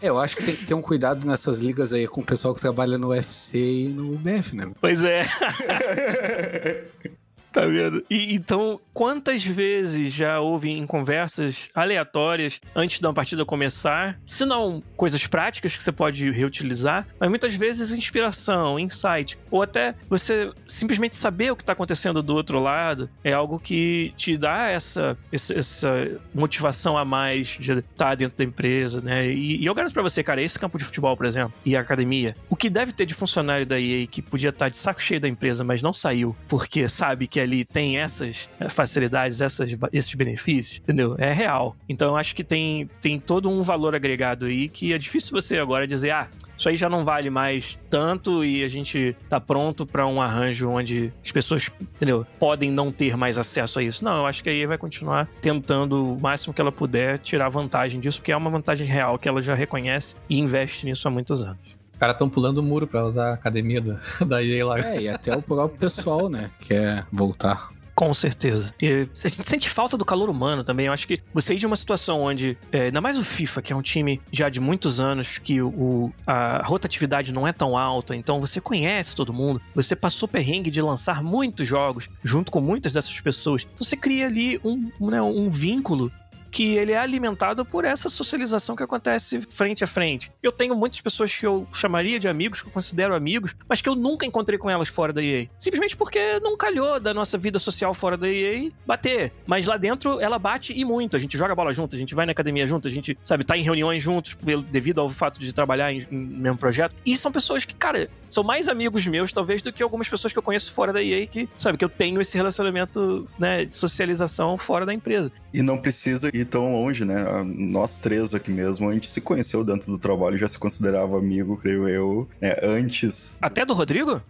[0.00, 2.54] É, eu acho que tem que ter um cuidado nessas ligas aí com o pessoal
[2.54, 4.70] que trabalha no UFC e no BF, né?
[4.80, 5.22] Pois é.
[7.58, 8.04] Tá vendo?
[8.08, 14.80] E, então, quantas vezes já houve em conversas aleatórias antes da partida começar, se não
[14.96, 21.16] coisas práticas que você pode reutilizar, mas muitas vezes inspiração, insight, ou até você simplesmente
[21.16, 26.16] saber o que está acontecendo do outro lado é algo que te dá essa, essa,
[26.32, 29.28] motivação a mais de estar dentro da empresa, né?
[29.28, 31.80] E, e eu garanto pra você, cara, esse campo de futebol, por exemplo, e a
[31.80, 35.20] academia, o que deve ter de funcionário da EA que podia estar de saco cheio
[35.20, 40.78] da empresa, mas não saiu, porque sabe que ali tem essas facilidades, essas, esses benefícios,
[40.78, 41.16] entendeu?
[41.18, 41.74] É real.
[41.88, 45.58] Então eu acho que tem, tem todo um valor agregado aí que é difícil você
[45.58, 49.86] agora dizer, ah, isso aí já não vale mais tanto e a gente tá pronto
[49.86, 54.04] pra um arranjo onde as pessoas, entendeu, podem não ter mais acesso a isso.
[54.04, 57.48] Não, eu acho que a EA vai continuar tentando o máximo que ela puder tirar
[57.48, 61.10] vantagem disso, porque é uma vantagem real que ela já reconhece e investe nisso há
[61.10, 61.77] muitos anos.
[61.98, 64.78] Os caras estão pulando o muro pra usar a academia da, da EA lá.
[64.78, 67.70] É, e até o próprio pessoal, né, quer voltar.
[67.92, 68.72] Com certeza.
[68.80, 70.86] E a gente sente falta do calor humano também.
[70.86, 73.72] Eu acho que você ir de uma situação onde, é, ainda mais o FIFA, que
[73.72, 78.14] é um time já de muitos anos, que o, a rotatividade não é tão alta,
[78.14, 82.92] então você conhece todo mundo, você passou perrengue de lançar muitos jogos junto com muitas
[82.92, 83.66] dessas pessoas.
[83.74, 86.12] Então você cria ali um, né, um vínculo
[86.50, 90.30] que ele é alimentado por essa socialização que acontece frente a frente.
[90.42, 93.88] Eu tenho muitas pessoas que eu chamaria de amigos, que eu considero amigos, mas que
[93.88, 95.46] eu nunca encontrei com elas fora da EA.
[95.58, 99.32] Simplesmente porque não calhou da nossa vida social fora da EA bater.
[99.46, 101.16] Mas lá dentro ela bate e muito.
[101.16, 103.56] A gente joga bola junto, a gente vai na academia junto, a gente, sabe, tá
[103.56, 104.36] em reuniões juntos
[104.70, 106.94] devido ao fato de trabalhar em, em mesmo projeto.
[107.04, 110.38] E são pessoas que, cara, são mais amigos meus, talvez, do que algumas pessoas que
[110.38, 114.56] eu conheço fora da EA que, sabe, que eu tenho esse relacionamento, né, de socialização
[114.58, 115.30] fora da empresa.
[115.52, 117.22] E não precisa ir tão longe, né?
[117.22, 121.18] A- Nós três aqui mesmo, a gente se conheceu dentro do trabalho, já se considerava
[121.18, 122.56] amigo, creio eu, né?
[122.62, 123.38] antes.
[123.42, 124.20] Até do Rodrigo?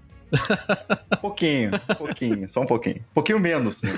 [1.12, 2.97] Um pouquinho, um pouquinho, só um pouquinho.
[2.97, 3.93] Um pouquinho menos, né?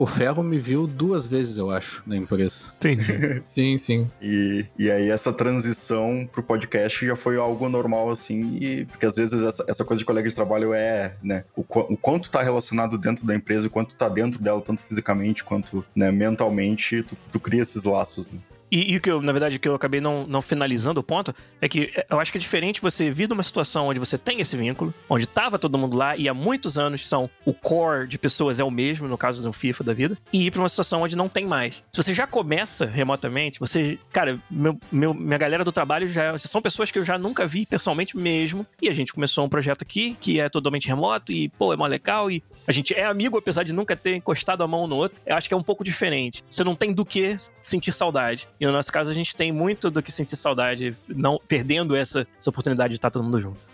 [0.00, 2.72] O Ferro me viu duas vezes, eu acho, na empresa.
[2.76, 3.42] Entendi.
[3.46, 4.10] Sim, sim.
[4.22, 9.16] E, e aí essa transição pro podcast já foi algo normal, assim, e, porque às
[9.16, 12.96] vezes essa, essa coisa de colega de trabalho é, né, o, o quanto tá relacionado
[12.96, 17.38] dentro da empresa, o quanto tá dentro dela, tanto fisicamente quanto, né, mentalmente, tu, tu
[17.38, 18.40] cria esses laços, né?
[18.70, 21.34] E, e o que eu, na verdade, que eu acabei não, não finalizando o ponto
[21.60, 24.16] é que é, eu acho que é diferente você vir de uma situação onde você
[24.16, 28.06] tem esse vínculo, onde tava todo mundo lá e há muitos anos são o core
[28.06, 30.68] de pessoas é o mesmo, no caso do FIFA da vida, e ir pra uma
[30.68, 31.82] situação onde não tem mais.
[31.92, 36.62] Se você já começa remotamente, você, cara, meu, meu- minha galera do trabalho já são
[36.62, 40.16] pessoas que eu já nunca vi pessoalmente mesmo, e a gente começou um projeto aqui
[40.20, 43.62] que é totalmente remoto e, pô, é mó legal e a gente é amigo apesar
[43.64, 45.18] de nunca ter encostado a mão no outro.
[45.26, 46.42] Eu acho que é um pouco diferente.
[46.48, 48.48] Você não tem do que sentir saudade.
[48.60, 52.26] E no nosso caso, a gente tem muito do que sentir saudade, não perdendo essa,
[52.38, 53.66] essa oportunidade de estar todo mundo junto.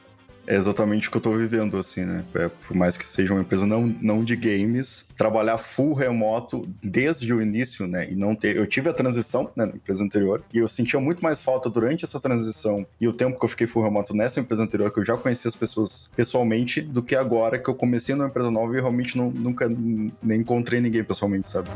[0.47, 2.25] É exatamente o que eu tô vivendo, assim, né?
[2.35, 7.33] É, por mais que seja uma empresa não, não de games, trabalhar full remoto desde
[7.35, 8.09] o início, né?
[8.11, 8.57] E não ter.
[8.57, 12.05] Eu tive a transição né, na empresa anterior e eu sentia muito mais falta durante
[12.05, 15.05] essa transição e o tempo que eu fiquei full remoto nessa empresa anterior, que eu
[15.05, 18.81] já conhecia as pessoas pessoalmente, do que agora que eu comecei numa empresa nova e
[18.81, 21.71] realmente não, nunca nem encontrei ninguém pessoalmente, sabe?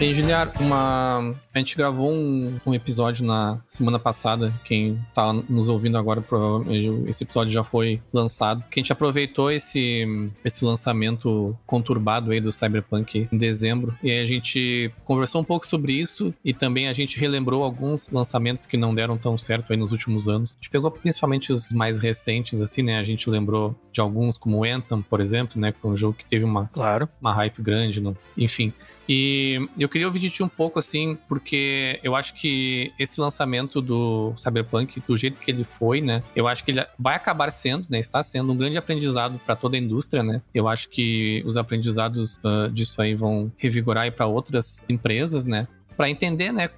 [0.00, 1.34] Engenhar, uma.
[1.52, 4.54] A gente gravou um, um, episódio na semana passada.
[4.64, 8.62] Quem tá nos ouvindo agora, provavelmente esse episódio já foi lançado.
[8.70, 10.06] Que a gente aproveitou esse,
[10.44, 13.92] esse lançamento conturbado aí do Cyberpunk em dezembro.
[14.00, 18.08] E aí a gente conversou um pouco sobre isso e também a gente relembrou alguns
[18.08, 20.52] lançamentos que não deram tão certo aí nos últimos anos.
[20.52, 23.00] A gente pegou principalmente os mais recentes, assim, né?
[23.00, 25.72] A gente lembrou de alguns, como o Anthem, por exemplo, né?
[25.72, 27.08] Que foi um jogo que teve uma, claro.
[27.20, 28.00] uma hype grande.
[28.00, 28.16] No...
[28.36, 28.72] Enfim.
[29.08, 33.80] E eu queria ouvir de ti um pouco, assim, porque eu acho que esse lançamento
[33.80, 36.22] do Cyberpunk, do jeito que ele foi, né?
[36.36, 37.98] Eu acho que ele vai acabar sendo, né?
[37.98, 40.42] Está sendo um grande aprendizado para toda a indústria, né?
[40.54, 45.66] Eu acho que os aprendizados uh, disso aí vão revigorar para outras empresas, né?
[45.98, 46.70] Para entender, né,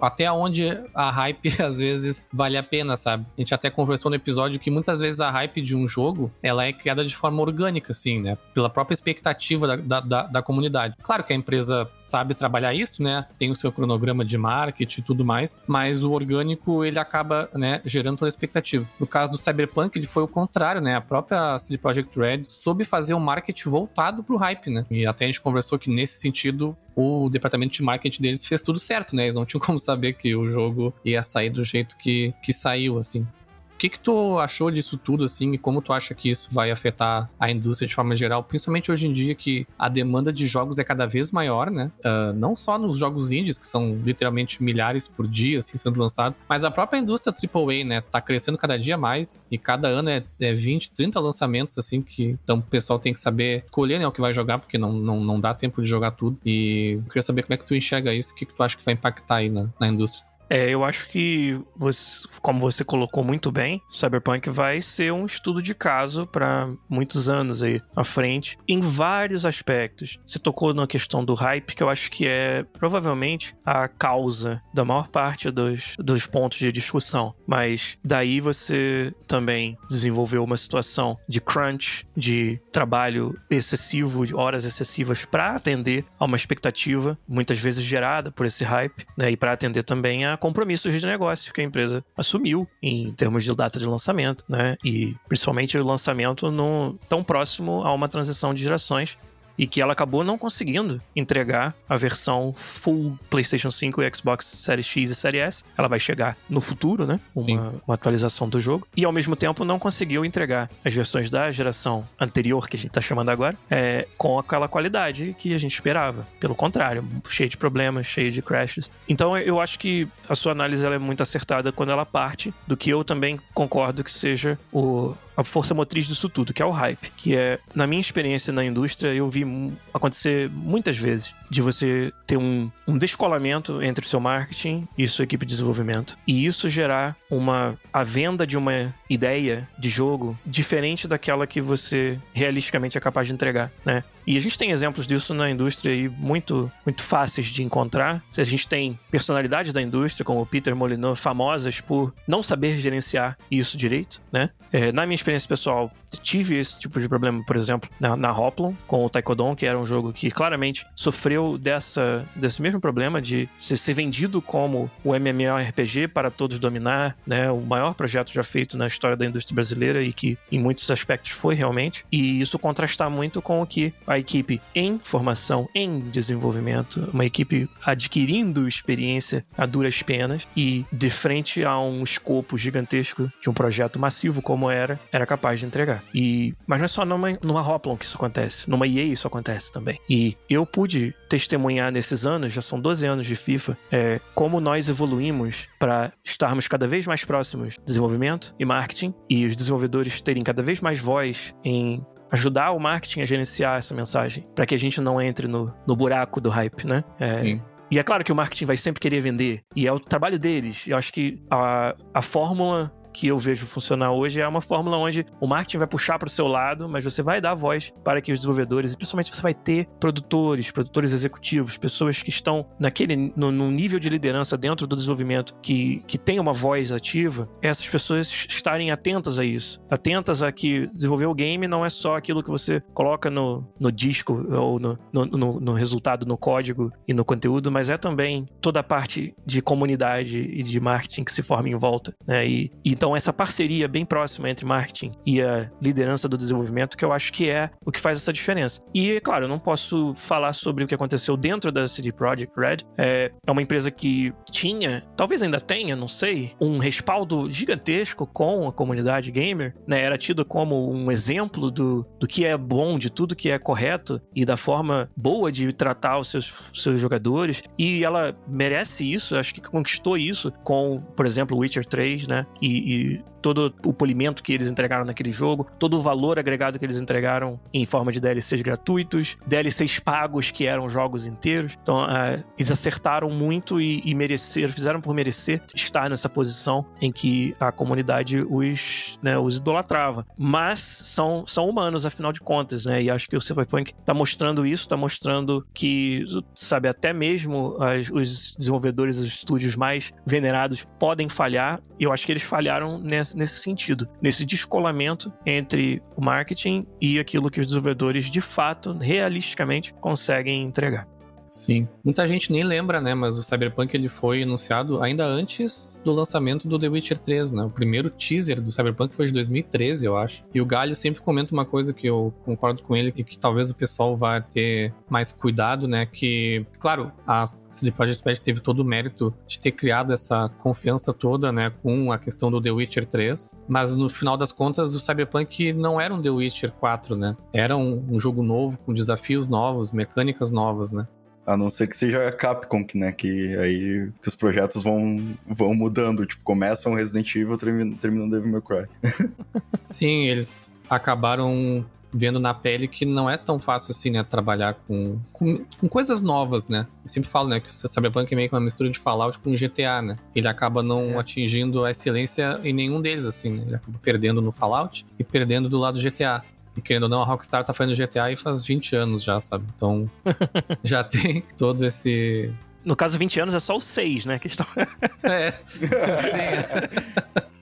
[0.00, 3.24] até onde a hype às vezes vale a pena, sabe?
[3.38, 6.64] A gente até conversou no episódio que muitas vezes a hype de um jogo, ela
[6.64, 8.36] é criada de forma orgânica, assim, né?
[8.52, 10.96] Pela própria expectativa da, da, da comunidade.
[11.00, 13.26] Claro que a empresa sabe trabalhar isso, né?
[13.38, 17.80] Tem o seu cronograma de marketing e tudo mais, mas o orgânico, ele acaba, né,
[17.84, 18.88] gerando toda a expectativa.
[18.98, 20.96] No caso do Cyberpunk, ele foi o contrário, né?
[20.96, 24.84] A própria CD Projekt Red soube fazer um marketing voltado pro hype, né?
[24.90, 28.78] E até a gente conversou que nesse sentido o departamento de marketing deles fez tudo
[28.80, 29.24] certo, né?
[29.24, 32.98] Eles não tinham como saber que o jogo ia sair do jeito que, que saiu,
[32.98, 33.26] assim.
[33.74, 36.70] O que, que tu achou disso tudo, assim, e como tu acha que isso vai
[36.70, 40.78] afetar a indústria de forma geral, principalmente hoje em dia que a demanda de jogos
[40.78, 41.90] é cada vez maior, né?
[41.98, 46.42] Uh, não só nos jogos indies, que são literalmente milhares por dia, assim, sendo lançados,
[46.48, 48.00] mas a própria indústria AAA, né?
[48.00, 52.38] Tá crescendo cada dia mais e cada ano é, é 20, 30 lançamentos, assim, que
[52.44, 55.20] então o pessoal tem que saber escolher, né, o que vai jogar, porque não, não,
[55.20, 56.38] não dá tempo de jogar tudo.
[56.44, 58.76] E eu queria saber como é que tu enxerga isso, o que, que tu acha
[58.76, 60.24] que vai impactar aí na, na indústria.
[60.48, 65.62] É, eu acho que, você, como você colocou muito bem, Cyberpunk vai ser um estudo
[65.62, 70.18] de caso para muitos anos aí à frente, em vários aspectos.
[70.26, 74.84] Você tocou na questão do hype, que eu acho que é provavelmente a causa da
[74.84, 77.34] maior parte dos, dos pontos de discussão.
[77.46, 85.24] Mas daí você também desenvolveu uma situação de crunch, de trabalho excessivo, de horas excessivas
[85.24, 89.30] para atender a uma expectativa, muitas vezes gerada por esse hype, né?
[89.30, 93.54] E para atender também a compromissos de negócio que a empresa assumiu em termos de
[93.54, 94.76] data de lançamento, né?
[94.84, 99.18] E principalmente o lançamento no, tão próximo a uma transição de gerações
[99.56, 104.86] e que ela acabou não conseguindo entregar a versão full PlayStation 5 e Xbox Series
[104.86, 105.64] X e Series S.
[105.76, 107.20] Ela vai chegar no futuro, né?
[107.34, 108.86] Uma, uma, atualização do jogo.
[108.96, 112.90] E ao mesmo tempo não conseguiu entregar as versões da geração anterior, que a gente
[112.90, 116.26] tá chamando agora, é, com aquela qualidade que a gente esperava.
[116.40, 118.90] Pelo contrário, cheio de problemas, cheio de crashes.
[119.08, 122.90] Então eu acho que a sua análise é muito acertada quando ela parte do que
[122.90, 127.10] eu também concordo que seja o, a força motriz disso tudo, que é o hype.
[127.16, 129.44] Que é, na minha experiência na indústria, eu vi
[129.92, 135.24] acontecer muitas vezes de você ter um, um descolamento entre o seu marketing e sua
[135.24, 136.16] equipe de desenvolvimento.
[136.26, 142.18] E isso gerar uma a venda de uma ideia de jogo diferente daquela que você
[142.32, 144.04] realisticamente é capaz de entregar, né?
[144.26, 148.22] E a gente tem exemplos disso na indústria aí muito, muito fáceis de encontrar.
[148.36, 153.36] A gente tem personalidades da indústria, como o Peter Molyneux, famosas por não saber gerenciar
[153.50, 154.50] isso direito, né?
[154.72, 158.74] É, na minha experiência pessoal, tive esse tipo de problema, por exemplo, na, na Hoplon,
[158.86, 163.48] com o Taekwondo, que era um jogo que claramente sofreu dessa, desse mesmo problema de
[163.58, 167.50] ser vendido como o MMORPG para todos dominar, né?
[167.50, 171.32] O maior projeto já feito na história da indústria brasileira e que em muitos aspectos
[171.32, 172.04] foi realmente.
[172.10, 177.68] E isso contrastar muito com o que a equipe em formação, em desenvolvimento, uma equipe
[177.84, 183.98] adquirindo experiência a duras penas e de frente a um escopo gigantesco de um projeto
[183.98, 186.02] massivo como era, era capaz de entregar.
[186.14, 189.72] E mas não é só numa, numa Hoplon que isso acontece, numa EA isso acontece
[189.72, 189.98] também.
[190.08, 194.88] E eu pude testemunhar nesses anos, já são 12 anos de FIFA, é, como nós
[194.88, 200.42] evoluímos para estarmos cada vez mais próximos de desenvolvimento e marketing e os desenvolvedores terem
[200.42, 204.78] cada vez mais voz em ajudar o marketing a gerenciar essa mensagem, para que a
[204.78, 207.04] gente não entre no, no buraco do hype, né?
[207.18, 207.62] É, Sim.
[207.90, 210.88] E é claro que o marketing vai sempre querer vender, e é o trabalho deles.
[210.88, 215.24] Eu acho que a, a fórmula que eu vejo funcionar hoje é uma fórmula onde
[215.40, 218.32] o marketing vai puxar para o seu lado, mas você vai dar voz para que
[218.32, 223.52] os desenvolvedores, e principalmente você vai ter produtores, produtores executivos, pessoas que estão naquele no,
[223.52, 228.28] no nível de liderança dentro do desenvolvimento que, que tem uma voz ativa, essas pessoas
[228.48, 229.80] estarem atentas a isso.
[229.88, 233.92] Atentas a que desenvolver o game não é só aquilo que você coloca no, no
[233.92, 238.46] disco ou no, no, no, no resultado, no código e no conteúdo, mas é também
[238.60, 242.12] toda a parte de comunidade e de marketing que se forma em volta.
[242.26, 242.46] Né?
[242.48, 242.72] E,
[243.04, 247.34] então, essa parceria bem próxima entre marketing e a liderança do desenvolvimento, que eu acho
[247.34, 248.80] que é o que faz essa diferença.
[248.94, 252.78] E, claro, eu não posso falar sobre o que aconteceu dentro da CD Projekt Red.
[252.96, 258.66] É, é uma empresa que tinha, talvez ainda tenha, não sei, um respaldo gigantesco com
[258.68, 260.00] a comunidade gamer, né?
[260.00, 264.18] Era tido como um exemplo do, do que é bom, de tudo que é correto
[264.34, 267.62] e da forma boa de tratar os seus, seus jogadores.
[267.78, 272.46] E ela merece isso, acho que conquistou isso com, por exemplo, Witcher 3, né?
[272.62, 276.84] E, e todo o polimento que eles entregaram naquele jogo, todo o valor agregado que
[276.86, 281.76] eles entregaram em forma de DLCs gratuitos, DLCs pagos que eram jogos inteiros.
[281.82, 287.12] Então, uh, eles acertaram muito e, e mereceram, fizeram por merecer estar nessa posição em
[287.12, 290.26] que a comunidade os, né, os idolatrava.
[290.38, 293.02] Mas são, são humanos, afinal de contas, né?
[293.02, 296.24] E acho que o Cyberpunk tá mostrando isso, tá mostrando que,
[296.54, 301.78] sabe, até mesmo as, os desenvolvedores, os estúdios mais venerados podem falhar.
[302.00, 307.50] Eu acho que eles falharam nessa nesse sentido, nesse descolamento entre o marketing e aquilo
[307.50, 311.06] que os desenvolvedores de fato, realisticamente, conseguem entregar.
[311.54, 311.86] Sim.
[312.04, 313.14] Muita gente nem lembra, né?
[313.14, 317.62] Mas o Cyberpunk ele foi anunciado ainda antes do lançamento do The Witcher 3, né?
[317.62, 320.44] O primeiro teaser do Cyberpunk foi de 2013, eu acho.
[320.52, 323.70] E o Galho sempre comenta uma coisa que eu concordo com ele, e que talvez
[323.70, 326.06] o pessoal vá ter mais cuidado, né?
[326.06, 331.14] Que, claro, a CD Projekt Red teve todo o mérito de ter criado essa confiança
[331.14, 331.70] toda, né?
[331.84, 333.54] Com a questão do The Witcher 3.
[333.68, 337.36] Mas no final das contas, o Cyberpunk não era um The Witcher 4, né?
[337.52, 341.06] Era um, um jogo novo, com desafios novos, mecânicas novas, né?
[341.46, 343.12] A não ser que seja a Capcom, né?
[343.12, 346.24] Que aí que os projetos vão, vão mudando.
[346.24, 348.86] Tipo, começam Resident Evil, terminam, terminam Devil May Cry.
[349.84, 351.84] Sim, eles acabaram
[352.14, 354.22] vendo na pele que não é tão fácil assim, né?
[354.22, 356.86] Trabalhar com, com, com, coisas novas, né?
[357.02, 357.58] Eu sempre falo, né?
[357.58, 360.16] Que o Cyberpunk é meio que uma mistura de Fallout com GTA, né?
[360.34, 361.18] Ele acaba não é.
[361.18, 363.64] atingindo a excelência em nenhum deles, assim, né?
[363.66, 366.44] Ele acaba perdendo no Fallout e perdendo do lado do GTA.
[366.76, 369.64] E querendo ou não, a Rockstar tá fazendo GTA e faz 20 anos já, sabe?
[369.74, 370.10] Então,
[370.82, 372.52] já tem todo esse.
[372.84, 374.38] No caso, 20 anos é só o 6, né?
[374.38, 374.66] Que estão...
[375.22, 375.52] é.
[377.40, 377.53] Sim.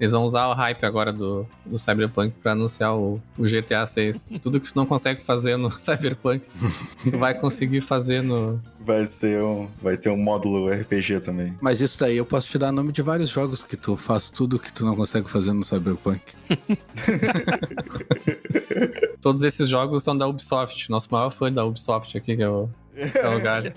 [0.00, 4.28] Eles vão usar o hype agora do, do Cyberpunk para anunciar o, o, GTA 6.
[4.40, 6.42] Tudo que tu não consegue fazer no Cyberpunk,
[7.02, 8.58] tu vai conseguir fazer no.
[8.80, 9.68] Vai ser um.
[9.82, 11.54] Vai ter um módulo RPG também.
[11.60, 14.58] Mas isso daí eu posso te dar nome de vários jogos que tu faz tudo
[14.58, 16.22] que tu não consegue fazer no Cyberpunk.
[19.20, 20.88] Todos esses jogos são da Ubisoft.
[20.88, 23.74] Nosso maior fã da Ubisoft aqui, que é o, é o Galho.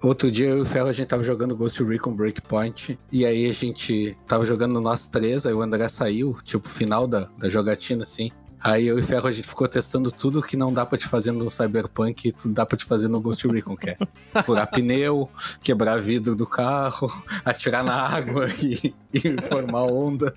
[0.00, 2.98] Outro dia eu e o Ferro a gente tava jogando Ghost Recon Breakpoint.
[3.10, 7.28] E aí a gente tava jogando nós três, aí o André saiu, tipo, final da,
[7.36, 8.30] da jogatina, assim.
[8.60, 11.06] Aí eu e o Ferro a gente ficou testando tudo que não dá pra te
[11.06, 13.98] fazer no Cyberpunk e tudo dá pra te fazer no Ghost Recon, que é
[14.42, 15.28] furar pneu,
[15.62, 17.10] quebrar vidro do carro,
[17.44, 20.34] atirar na água e, e formar onda.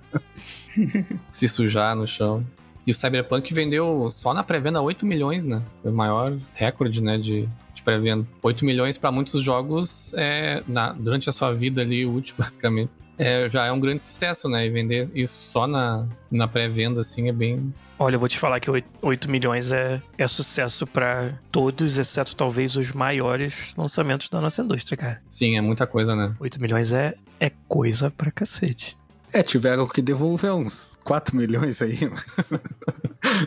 [1.30, 2.44] Se sujar no chão.
[2.86, 5.62] E o Cyberpunk vendeu só na pré-venda 8 milhões, né?
[5.82, 7.48] Foi o maior recorde, né, de,
[7.82, 8.26] de pré-venda.
[8.40, 12.90] 8 milhões para muitos jogos é, na, durante a sua vida ali útil, basicamente.
[13.18, 14.66] É, já é um grande sucesso, né?
[14.66, 17.72] E vender isso só na, na pré-venda, assim, é bem.
[17.98, 22.34] Olha, eu vou te falar que 8, 8 milhões é, é sucesso para todos, exceto
[22.34, 25.22] talvez os maiores lançamentos da nossa indústria, cara.
[25.28, 26.34] Sim, é muita coisa, né?
[26.40, 28.96] 8 milhões é, é coisa pra cacete.
[29.32, 32.52] É, tiveram que devolver uns 4 milhões aí, mas,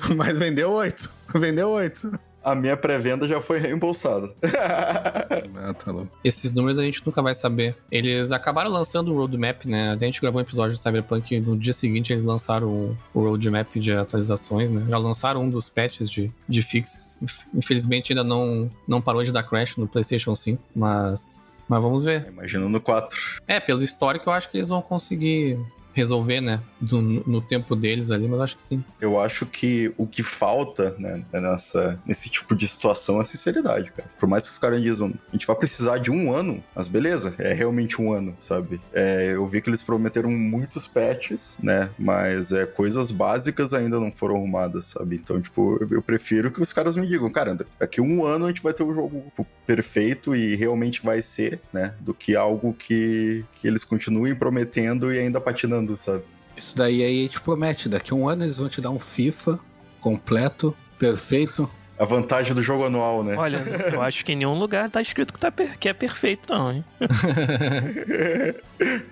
[0.15, 1.15] mas vendeu 8.
[1.35, 2.11] Vendeu 8
[2.45, 4.31] a minha pré-venda já foi reembolsada.
[5.57, 6.15] ah, tá louco.
[6.23, 7.75] Esses números a gente nunca vai saber.
[7.91, 9.97] Eles acabaram lançando o roadmap, né?
[9.99, 13.21] A gente gravou um episódio do Cyberpunk e no dia seguinte eles lançaram o, o
[13.21, 14.85] roadmap de atualizações, né?
[14.87, 17.19] Já lançaram um dos patches de, de fixes.
[17.51, 22.27] Infelizmente ainda não, não parou de dar crash no PlayStation 5, mas, mas vamos ver.
[22.27, 23.41] Imagino no 4.
[23.47, 25.57] É, pelo histórico eu acho que eles vão conseguir
[25.95, 26.61] resolver, né?
[26.79, 28.83] Do, no tempo deles ali, mas acho que sim.
[28.99, 34.09] Eu acho que o que falta, né, nessa, nesse tipo de situação é sinceridade, cara.
[34.19, 37.33] Por mais que os caras dizem, a gente vai precisar de um ano, mas beleza,
[37.39, 38.81] é realmente um ano, sabe?
[38.93, 41.89] É, eu vi que eles prometeram muitos patches, né?
[41.97, 45.15] Mas é, coisas básicas ainda não foram arrumadas, sabe?
[45.15, 48.47] Então, tipo, eu, eu prefiro que os caras me digam, cara, daqui um ano a
[48.49, 49.31] gente vai ter o um jogo
[49.65, 51.93] perfeito e realmente vai ser, né?
[51.99, 56.23] Do que algo que, que eles continuem prometendo e ainda patinando, sabe?
[56.55, 59.59] Isso daí aí te promete, daqui a um ano eles vão te dar um FIFA
[59.99, 61.69] completo, perfeito.
[61.97, 63.35] A vantagem do jogo anual, né?
[63.37, 63.57] Olha,
[63.93, 66.85] eu acho que em nenhum lugar tá escrito que, tá que é perfeito, não, hein?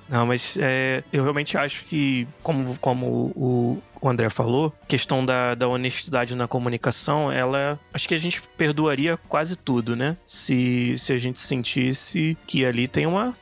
[0.09, 5.55] não, mas é, eu realmente acho que, como, como o, o André falou, questão da,
[5.55, 7.79] da honestidade na comunicação, ela.
[7.93, 10.17] Acho que a gente perdoaria quase tudo, né?
[10.27, 13.33] Se, se a gente sentisse que ali tem uma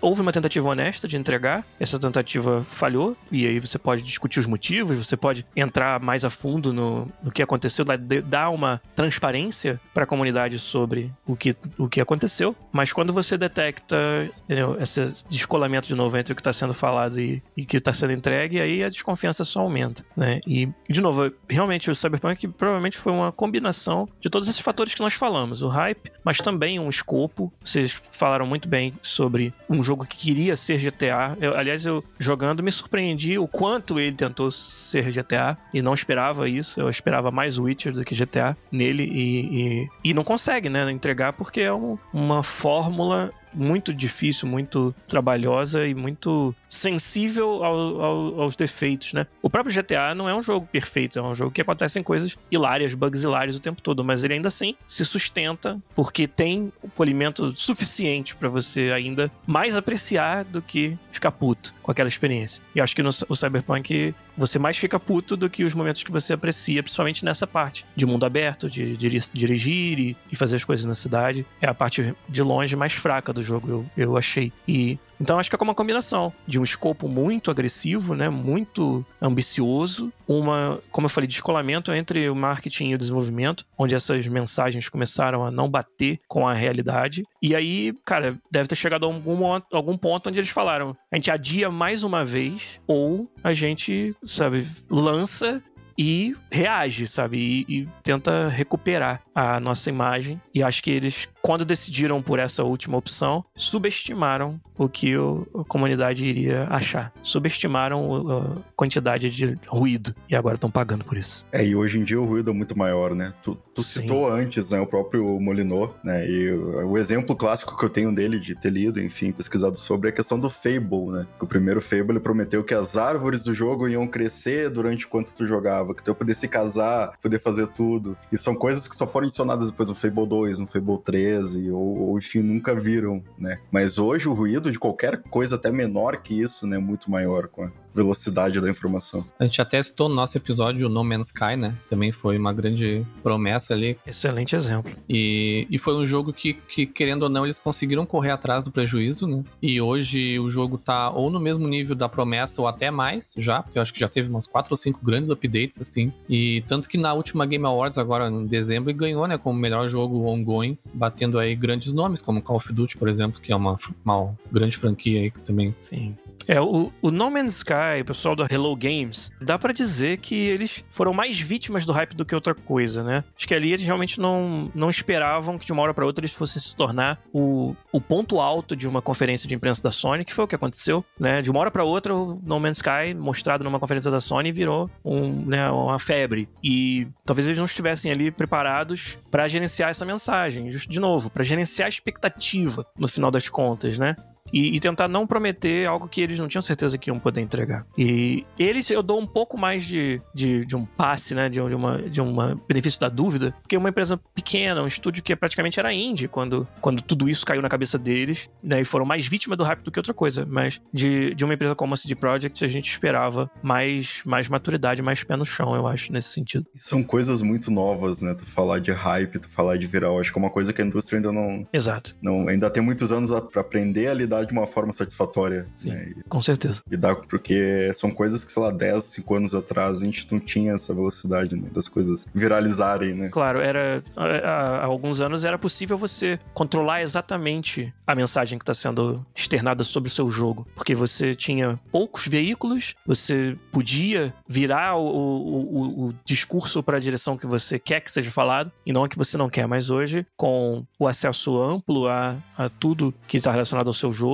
[0.00, 4.46] houve uma tentativa honesta de entregar, essa tentativa falhou, e aí você pode discutir os
[4.46, 7.84] motivos, você pode entrar mais a fundo no, no que aconteceu,
[8.24, 13.36] dar uma transparência para a comunidade sobre o que, o que aconteceu, mas quando você
[13.36, 13.96] detecta
[14.44, 17.76] entendeu, esse descolamento de novo entre o que está sendo falado e, e o que
[17.76, 20.40] está sendo entregue, aí a desconfiança só aumenta, né?
[20.46, 25.00] E, de novo, realmente o Cyberpunk provavelmente foi uma combinação de todos esses fatores que
[25.00, 30.06] nós falamos, o hype, mas também um escopo, vocês falaram muito bem sobre um jogo
[30.06, 31.36] que queria ser GTA.
[31.40, 36.48] Eu, aliás, eu jogando me surpreendi o quanto ele tentou ser GTA e não esperava
[36.48, 36.80] isso.
[36.80, 41.32] Eu esperava mais Witcher do que GTA nele e, e, e não consegue, né, entregar
[41.32, 48.56] porque é um, uma fórmula muito difícil, muito trabalhosa e muito sensível ao, ao, aos
[48.56, 49.26] defeitos, né?
[49.42, 52.94] O próprio GTA não é um jogo perfeito, é um jogo que acontecem coisas hilárias,
[52.94, 57.56] bugs hilários o tempo todo, mas ele ainda assim se sustenta porque tem o polimento
[57.56, 62.62] suficiente para você ainda mais apreciar do que ficar puto com aquela experiência.
[62.74, 66.12] E acho que no o Cyberpunk você mais fica puto do que os momentos que
[66.12, 70.64] você aprecia, principalmente nessa parte de mundo aberto, de, de dirigir e, e, fazer as
[70.64, 71.46] coisas na cidade.
[71.60, 74.52] É a parte de longe mais fraca do jogo, eu, eu achei.
[74.68, 80.12] E então acho que é uma combinação de um escopo muito agressivo, né, muito ambicioso,
[80.26, 85.44] uma, como eu falei, descolamento entre o marketing e o desenvolvimento, onde essas mensagens começaram
[85.44, 87.24] a não bater com a realidade.
[87.40, 91.30] E aí, cara, deve ter chegado a algum, algum ponto onde eles falaram: a gente
[91.30, 95.62] adia mais uma vez ou a gente, sabe, lança
[95.98, 97.38] e reage, sabe?
[97.38, 100.40] E, e, tenta recuperar a nossa imagem.
[100.54, 105.62] E acho que eles quando decidiram por essa última opção, subestimaram o que o, a
[105.62, 107.12] comunidade iria achar.
[107.22, 110.12] Subestimaram a quantidade de ruído.
[110.28, 111.46] E agora estão pagando por isso.
[111.52, 113.32] É, e hoje em dia o ruído é muito maior, né?
[113.44, 116.28] Tu, tu citou antes, né, o próprio Molinô, né?
[116.28, 120.08] E o, o, exemplo clássico que eu tenho dele de ter lido, enfim, pesquisado sobre
[120.08, 121.26] é a questão do Fable, né?
[121.38, 125.32] Que o primeiro Fable ele prometeu que as árvores do jogo iam crescer durante quanto
[125.32, 128.16] tu jogava, que tu ia poder se casar, poder fazer tudo.
[128.32, 131.70] E são coisas que só foram adicionadas depois no Fable 2, no Fable 3, 13,
[131.70, 133.58] ou, ou enfim, nunca viram, né?
[133.70, 137.48] Mas hoje o ruído de qualquer coisa até menor que isso, né, é muito maior
[137.62, 139.26] a velocidade da informação.
[139.38, 141.74] A gente até citou no nosso episódio No Man's Sky, né?
[141.88, 143.96] Também foi uma grande promessa ali.
[144.06, 144.92] Excelente exemplo.
[145.08, 148.70] E, e foi um jogo que, que, querendo ou não, eles conseguiram correr atrás do
[148.70, 149.42] prejuízo, né?
[149.62, 153.62] E hoje o jogo tá ou no mesmo nível da promessa ou até mais já,
[153.62, 156.12] porque eu acho que já teve umas 4 ou 5 grandes updates, assim.
[156.28, 159.88] E tanto que na última Game Awards, agora em dezembro, ele ganhou, né, como melhor
[159.88, 163.78] jogo ongoing, batendo aí grandes nomes, como Call of Duty, por exemplo, que é uma,
[164.04, 165.74] uma grande franquia aí também.
[165.88, 166.14] Sim.
[166.48, 170.34] É, o, o No Man's Sky, o pessoal da Hello Games, dá para dizer que
[170.34, 173.24] eles foram mais vítimas do hype do que outra coisa, né?
[173.36, 176.34] Acho que ali eles realmente não, não esperavam que de uma hora para outra eles
[176.34, 180.34] fossem se tornar o, o ponto alto de uma conferência de imprensa da Sony, que
[180.34, 181.40] foi o que aconteceu, né?
[181.42, 184.90] De uma hora para outra, o No Man's Sky, mostrado numa conferência da Sony, virou
[185.04, 186.48] um, né, uma febre.
[186.62, 191.86] E talvez eles não estivessem ali preparados para gerenciar essa mensagem, de novo, para gerenciar
[191.86, 194.16] a expectativa no final das contas, né?
[194.52, 197.86] E, e, tentar não prometer algo que eles não tinham certeza que iam poder entregar.
[197.96, 201.48] E eles eu dou um pouco mais de, de, de um passe, né?
[201.48, 205.34] De, de, uma, de uma benefício da dúvida, porque uma empresa pequena, um estúdio que
[205.34, 208.80] praticamente era indie quando, quando tudo isso caiu na cabeça deles, né?
[208.80, 210.46] E foram mais vítimas do hype do que outra coisa.
[210.46, 215.02] Mas de, de uma empresa como a CD Projekt, a gente esperava mais, mais maturidade,
[215.02, 216.66] mais pé no chão, eu acho, nesse sentido.
[216.74, 218.34] São coisas muito novas, né?
[218.34, 220.18] Tu falar de hype, tu falar de viral.
[220.20, 221.66] Acho que é uma coisa que a indústria ainda não.
[221.72, 222.16] Exato.
[222.22, 225.66] Não, ainda tem muitos anos para aprender a lidar rodar de uma forma satisfatória.
[225.76, 225.90] Sim.
[225.90, 226.12] Né?
[226.16, 226.82] E, Com certeza.
[226.90, 230.38] e dá, porque são coisas que, sei lá, 10, 5 anos atrás a gente não
[230.38, 233.28] tinha essa velocidade né, das coisas viralizarem, né?
[233.30, 238.74] Claro, era há, há alguns anos era possível você controlar exatamente a mensagem que está
[238.74, 245.06] sendo externada sobre o seu jogo, porque você tinha poucos veículos, você podia virar o,
[245.06, 249.04] o, o, o discurso para a direção que você quer que seja falado e não
[249.04, 249.66] a que você não quer.
[249.66, 254.25] Mas hoje, com o acesso amplo a, a tudo que está relacionado ao seu jogo,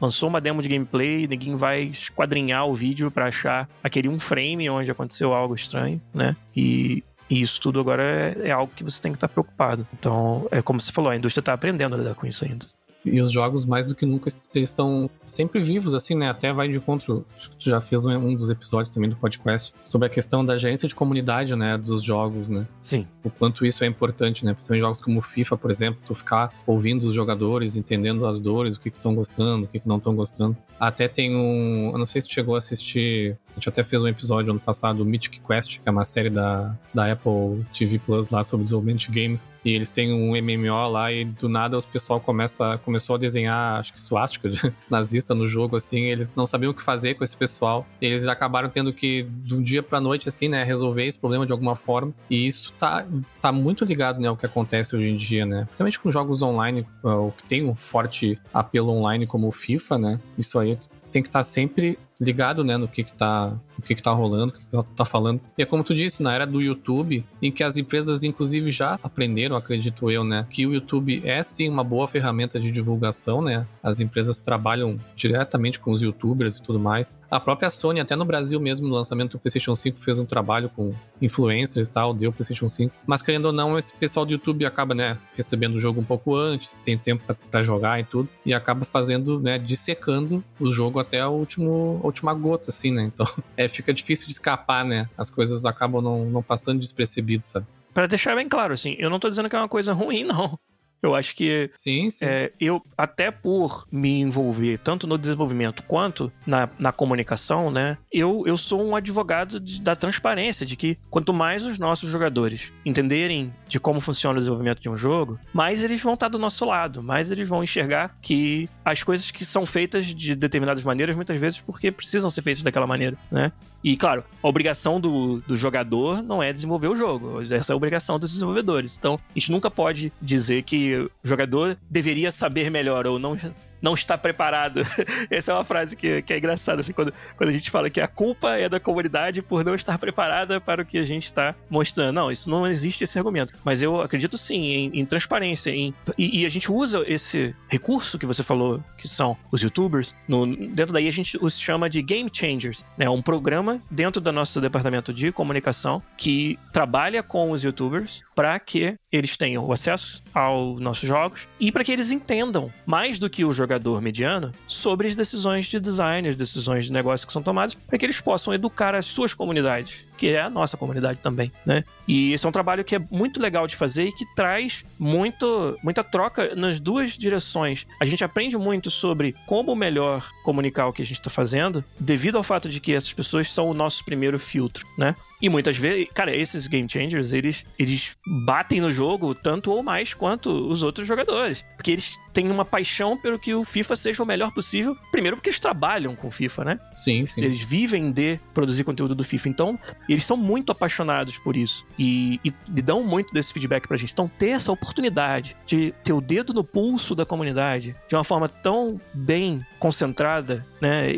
[0.00, 4.68] lançou uma demo de gameplay, ninguém vai esquadrinhar o vídeo para achar aquele um frame
[4.70, 6.36] onde aconteceu algo estranho, né?
[6.54, 9.86] E e isso tudo agora é, é, algo que você tem que estar preocupado.
[9.94, 12.66] Então, é como você falou, a indústria está aprendendo a lidar com isso ainda.
[13.04, 16.28] E os jogos, mais do que nunca, eles estão sempre vivos, assim, né?
[16.28, 17.24] Até vai de encontro.
[17.36, 20.56] Acho que tu já fez um dos episódios também do podcast sobre a questão da
[20.58, 21.78] gerência de comunidade, né?
[21.78, 22.66] Dos jogos, né?
[22.82, 23.06] Sim.
[23.24, 24.52] O quanto isso é importante, né?
[24.52, 28.80] Principalmente jogos como FIFA, por exemplo, tu ficar ouvindo os jogadores, entendendo as dores, o
[28.80, 30.56] que estão gostando, o que, que não estão gostando.
[30.78, 31.90] Até tem um.
[31.92, 33.36] Eu não sei se tu chegou a assistir.
[33.60, 36.74] A gente até fez um episódio ano passado, Mythic Quest, que é uma série da,
[36.94, 39.50] da Apple TV Plus lá sobre desenvolvimento de games.
[39.62, 43.78] E eles têm um MMO lá e do nada os pessoal começa, começou a desenhar,
[43.78, 44.48] acho que suástica
[44.88, 46.04] nazista no jogo, assim.
[46.04, 47.86] Eles não sabiam o que fazer com esse pessoal.
[48.00, 51.52] Eles acabaram tendo que, de um dia pra noite, assim, né, resolver esse problema de
[51.52, 52.14] alguma forma.
[52.30, 53.06] E isso tá,
[53.42, 55.64] tá muito ligado, né, ao que acontece hoje em dia, né?
[55.66, 60.20] Principalmente com jogos online, o que tem um forte apelo online como o FIFA, né?
[60.38, 60.74] Isso aí
[61.10, 64.12] tem que estar tá sempre ligado, né, no que que tá, o que que tá
[64.12, 65.40] rolando, o que que tá falando.
[65.58, 68.98] E é como tu disse, na era do YouTube, em que as empresas inclusive já
[69.02, 73.66] aprenderam, acredito eu, né, que o YouTube é sim uma boa ferramenta de divulgação, né?
[73.82, 77.18] As empresas trabalham diretamente com os YouTubers e tudo mais.
[77.30, 80.68] A própria Sony, até no Brasil mesmo, no lançamento do PlayStation 5, fez um trabalho
[80.68, 82.94] com influencers e tal, deu PlayStation 5.
[83.06, 86.36] Mas querendo ou não, esse pessoal do YouTube acaba, né, recebendo o jogo um pouco
[86.36, 91.26] antes, tem tempo para jogar e tudo, e acaba fazendo, né, dissecando o jogo até
[91.26, 93.04] o último última gota, assim, né?
[93.04, 93.26] Então
[93.56, 95.08] é, fica difícil de escapar, né?
[95.16, 97.66] As coisas acabam não, não passando despercebidas, sabe?
[97.92, 100.58] Para deixar bem claro, assim, eu não tô dizendo que é uma coisa ruim, não.
[101.02, 102.24] Eu acho que sim, sim.
[102.24, 107.96] É, eu, até por me envolver tanto no desenvolvimento quanto na, na comunicação, né?
[108.12, 112.72] Eu, eu sou um advogado de, da transparência, de que quanto mais os nossos jogadores
[112.84, 116.64] entenderem de como funciona o desenvolvimento de um jogo, mais eles vão estar do nosso
[116.64, 121.36] lado, mais eles vão enxergar que as coisas que são feitas de determinadas maneiras, muitas
[121.36, 123.52] vezes porque precisam ser feitas daquela maneira, né?
[123.82, 127.42] E, claro, a obrigação do, do jogador não é desenvolver o jogo.
[127.42, 128.96] Essa é a obrigação dos desenvolvedores.
[128.98, 133.36] Então, a gente nunca pode dizer que o jogador deveria saber melhor ou não
[133.80, 134.82] não está preparado.
[135.30, 138.00] Essa é uma frase que, que é engraçada, assim, quando, quando a gente fala que
[138.00, 141.54] a culpa é da comunidade por não estar preparada para o que a gente está
[141.68, 142.14] mostrando.
[142.14, 143.54] Não, isso não existe esse argumento.
[143.64, 145.70] Mas eu acredito sim em, em transparência.
[145.70, 150.14] Em, e, e, a gente usa esse recurso que você falou, que são os youtubers,
[150.28, 152.84] no, dentro daí a gente os chama de game changers.
[152.96, 153.08] Né?
[153.08, 158.96] Um programa dentro do nosso departamento de comunicação que trabalha com os youtubers para que
[159.12, 163.52] eles tenham acesso aos nossos jogos e para que eles entendam mais do que o
[163.52, 167.98] jogador mediano sobre as decisões de design, as decisões de negócio que são tomadas, para
[167.98, 171.84] que eles possam educar as suas comunidades, que é a nossa comunidade também, né?
[172.06, 175.76] E esse é um trabalho que é muito legal de fazer e que traz muito,
[175.82, 177.86] muita troca nas duas direções.
[178.00, 182.36] A gente aprende muito sobre como melhor comunicar o que a gente está fazendo, devido
[182.36, 185.16] ao fato de que essas pessoas são o nosso primeiro filtro, né?
[185.40, 190.12] E muitas vezes, cara, esses game changers, eles, eles batem no jogo tanto ou mais
[190.12, 191.64] quanto os outros jogadores.
[191.80, 194.94] Porque eles têm uma paixão pelo que o FIFA seja o melhor possível.
[195.10, 196.80] Primeiro, porque eles trabalham com FIFA, né?
[196.92, 197.42] Sim, sim.
[197.42, 199.48] Eles vivem de produzir conteúdo do FIFA.
[199.48, 201.86] Então, eles são muito apaixonados por isso.
[201.98, 204.12] E, e, e dão muito desse feedback pra gente.
[204.12, 208.46] Então, ter essa oportunidade de ter o dedo no pulso da comunidade de uma forma
[208.46, 211.12] tão bem concentrada, né?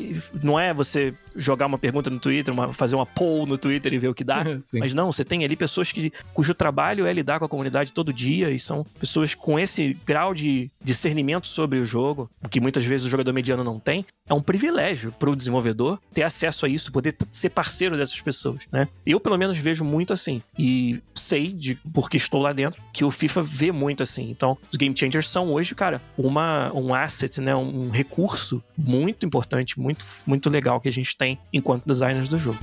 [0.44, 3.98] Não é você jogar uma pergunta no Twitter, uma, fazer uma poll no Twitter e
[3.98, 4.44] ver o que dá.
[4.78, 8.12] Mas não, você tem ali pessoas que, cujo trabalho é lidar com a comunidade todo
[8.12, 10.51] dia e são pessoas com esse grau de
[10.82, 14.05] discernimento sobre o jogo, que muitas vezes o jogador mediano não tem.
[14.28, 18.66] É um privilégio para o desenvolvedor ter acesso a isso, poder ser parceiro dessas pessoas,
[18.70, 18.88] né?
[19.07, 20.42] Eu, pelo menos, vejo muito assim.
[20.59, 24.30] E sei, de, porque estou lá dentro, que o FIFA vê muito assim.
[24.30, 27.55] Então, os Game Changers são hoje, cara, uma, um asset, né?
[27.55, 32.59] Um recurso muito importante, muito, muito legal que a gente tem enquanto designers do jogo.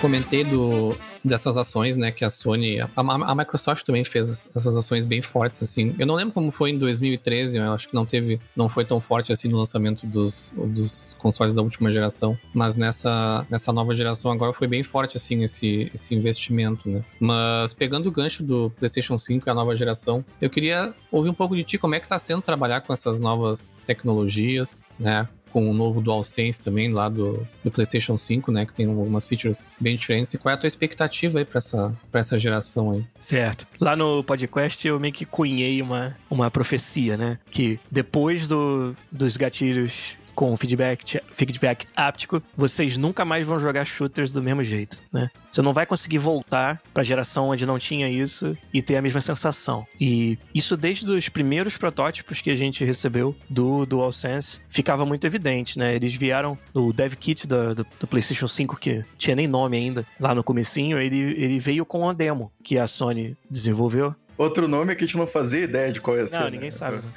[0.00, 5.04] Comentei do dessas ações, né, que a Sony, a, a, Microsoft também fez essas ações
[5.04, 5.94] bem fortes, assim.
[5.98, 9.00] Eu não lembro como foi em 2013, eu acho que não teve, não foi tão
[9.00, 14.30] forte assim no lançamento dos, dos consoles da última geração, mas nessa, nessa nova geração
[14.30, 17.04] agora foi bem forte, assim, esse, esse investimento, né.
[17.18, 21.34] Mas pegando o gancho do PlayStation 5 e a nova geração, eu queria ouvir um
[21.34, 25.70] pouco de ti, como é que tá sendo trabalhar com essas novas tecnologias, né, com
[25.70, 28.66] o novo DualSense também lá do, do PlayStation 5, né?
[28.66, 30.32] Que tem algumas features bem diferentes.
[30.34, 33.04] E qual é a tua expectativa aí pra essa, pra essa geração aí?
[33.20, 33.66] Certo.
[33.80, 37.38] Lá no podcast eu meio que cunhei uma, uma profecia, né?
[37.50, 44.32] Que depois do, dos gatilhos com feedback, feedback áptico, vocês nunca mais vão jogar shooters
[44.32, 45.30] do mesmo jeito, né?
[45.50, 49.02] Você não vai conseguir voltar para a geração onde não tinha isso e ter a
[49.02, 49.86] mesma sensação.
[50.00, 55.78] E isso desde os primeiros protótipos que a gente recebeu do DualSense ficava muito evidente,
[55.78, 55.94] né?
[55.94, 60.06] Eles vieram no dev kit do, do, do PlayStation 5 que tinha nem nome ainda
[60.18, 64.94] lá no comecinho, ele, ele veio com uma demo que a Sony desenvolveu Outro nome
[64.94, 66.38] que a gente não fazia ideia de qual ia ser.
[66.38, 66.70] Não, ninguém né?
[66.70, 67.02] sabe.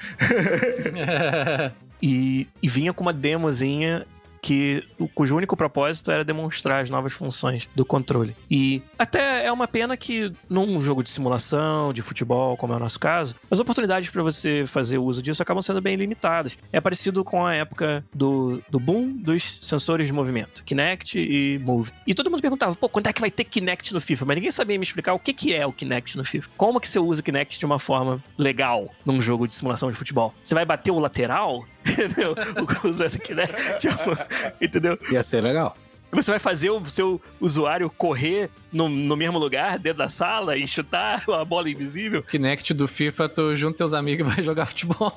[2.03, 4.05] e, e vinha com uma demozinha
[4.43, 4.83] que
[5.15, 8.35] cujo único propósito era demonstrar as novas funções do controle.
[8.51, 12.79] E até é uma pena que num jogo de simulação, de futebol, como é o
[12.79, 16.57] nosso caso, as oportunidades para você fazer uso disso acabam sendo bem limitadas.
[16.73, 21.93] É parecido com a época do, do boom dos sensores de movimento, Kinect e Move.
[22.05, 24.25] E todo mundo perguntava, pô, quando é que vai ter Kinect no FIFA?
[24.25, 26.49] Mas ninguém sabia me explicar o que, que é o Kinect no FIFA.
[26.57, 29.95] Como que você usa o Kinect de uma forma legal num jogo de simulação de
[29.95, 30.33] futebol?
[30.43, 31.65] Você vai bater o lateral?
[31.85, 32.35] Entendeu?
[32.83, 33.79] Usando Kinect.
[33.79, 34.17] Tipo,
[34.61, 34.97] entendeu?
[35.11, 35.75] Ia ser legal.
[36.13, 40.67] Você vai fazer o seu usuário correr no, no mesmo lugar, dentro da sala, e
[40.67, 42.21] chutar a bola invisível.
[42.21, 45.11] Kinect do FIFA, tu junta teus amigos e vai jogar futebol.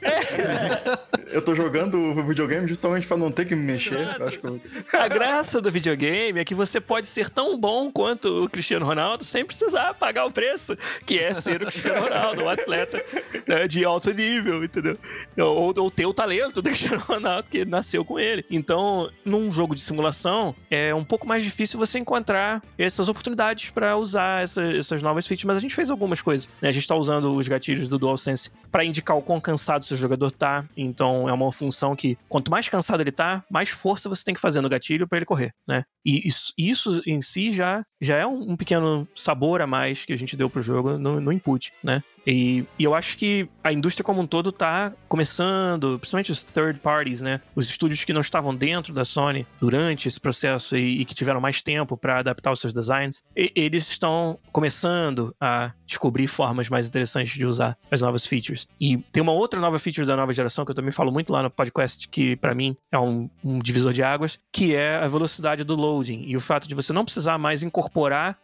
[0.00, 1.17] É.
[1.38, 4.08] Eu tô jogando o videogame justamente para não ter que me mexer.
[4.28, 4.96] Que...
[4.96, 9.22] A graça do videogame é que você pode ser tão bom quanto o Cristiano Ronaldo
[9.22, 10.76] sem precisar pagar o preço,
[11.06, 13.00] que é ser o Cristiano Ronaldo, um atleta
[13.46, 14.98] né, de alto nível, entendeu?
[15.36, 18.44] Ou, ou ter o talento do Cristiano Ronaldo, que nasceu com ele.
[18.50, 23.96] Então, num jogo de simulação, é um pouco mais difícil você encontrar essas oportunidades para
[23.96, 26.48] usar essa, essas novas features, mas a gente fez algumas coisas.
[26.60, 26.68] Né?
[26.68, 29.96] A gente está usando os gatilhos do DualSense para indicar o quão cansado o seu
[29.96, 30.64] jogador tá.
[30.76, 34.40] Então, é uma função que, quanto mais cansado ele tá, mais força você tem que
[34.40, 35.84] fazer no gatilho para ele correr, né?
[36.04, 40.12] E isso, isso, em si já, já é um, um, pequeno sabor a mais que
[40.12, 42.02] a gente deu pro jogo no, no input, né?
[42.26, 46.78] E, e, eu acho que a indústria como um todo tá começando, principalmente os third
[46.80, 47.40] parties, né?
[47.54, 51.40] Os estúdios que não estavam dentro da Sony durante esse processo e, e que tiveram
[51.40, 56.86] mais tempo para adaptar os seus designs, e, eles estão começando a descobrir formas mais
[56.86, 58.66] interessantes de usar as novas features.
[58.78, 61.42] E tem uma outra nova feature da nova geração que eu também falo muito lá
[61.42, 65.64] no podcast, que para mim é um, um divisor de águas, que é a velocidade
[65.64, 67.87] do loading e o fato de você não precisar mais incorporar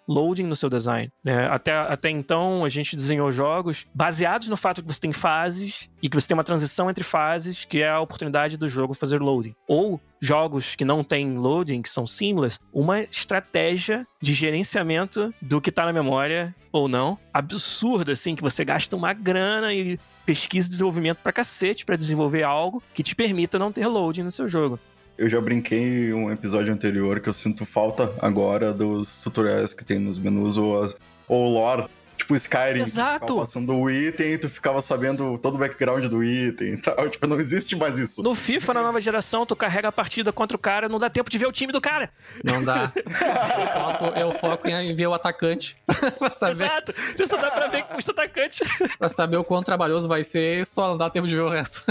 [0.08, 1.10] loading no seu design.
[1.22, 1.46] Né?
[1.46, 6.08] Até, até então, a gente desenhou jogos baseados no fato que você tem fases e
[6.08, 9.54] que você tem uma transição entre fases, que é a oportunidade do jogo fazer loading.
[9.68, 15.70] Ou jogos que não têm loading, que são seamless, uma estratégia de gerenciamento do que
[15.70, 20.70] tá na memória ou não, absurda, assim, que você gasta uma grana e pesquisa e
[20.70, 24.80] desenvolvimento pra cacete para desenvolver algo que te permita não ter loading no seu jogo.
[25.16, 29.84] Eu já brinquei em um episódio anterior que eu sinto falta agora dos tutoriais que
[29.84, 30.92] tem nos menus ou,
[31.28, 32.82] ou lore Tipo, Skyrim.
[32.82, 33.36] Exato.
[33.36, 37.08] passando o item e tu ficava sabendo todo o background do item e tal.
[37.14, 38.22] Tipo, não existe mais isso.
[38.22, 41.30] No FIFA, na nova geração, tu carrega a partida contra o cara, não dá tempo
[41.30, 42.10] de ver o time do cara.
[42.42, 42.90] Não dá.
[42.96, 45.76] eu, foco, eu foco em ver o atacante.
[46.18, 46.64] pra saber.
[46.64, 46.94] Exato.
[47.16, 48.62] Você só dá pra ver com o atacante.
[48.98, 51.82] pra saber o quão trabalhoso vai ser, só não dá tempo de ver o resto.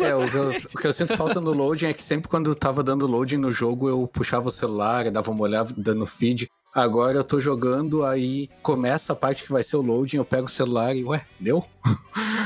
[0.00, 2.50] É, o que, eu, o que, eu, sinto falta no loading é que sempre quando
[2.50, 6.48] eu tava dando loading no jogo, eu puxava o celular, dava uma olhada dando feed.
[6.74, 10.46] Agora eu tô jogando, aí começa a parte que vai ser o loading, eu pego
[10.46, 11.64] o celular e, ué, deu?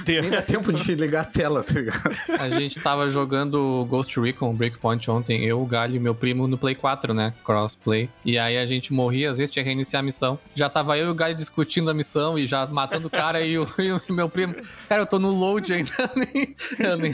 [0.07, 2.11] Nem dá tempo de ligar a tela, tá ligado?
[2.39, 6.57] A gente tava jogando Ghost Recon Breakpoint ontem, eu, o Galho e meu primo no
[6.57, 7.34] Play 4, né?
[7.45, 8.09] Crossplay.
[8.24, 10.39] E aí a gente morria, às vezes tinha que reiniciar a missão.
[10.55, 13.59] Já tava eu e o Galho discutindo a missão e já matando o cara e,
[13.59, 14.55] o, e o meu primo.
[14.89, 15.91] Cara, eu tô no load ainda.
[16.99, 17.12] nem...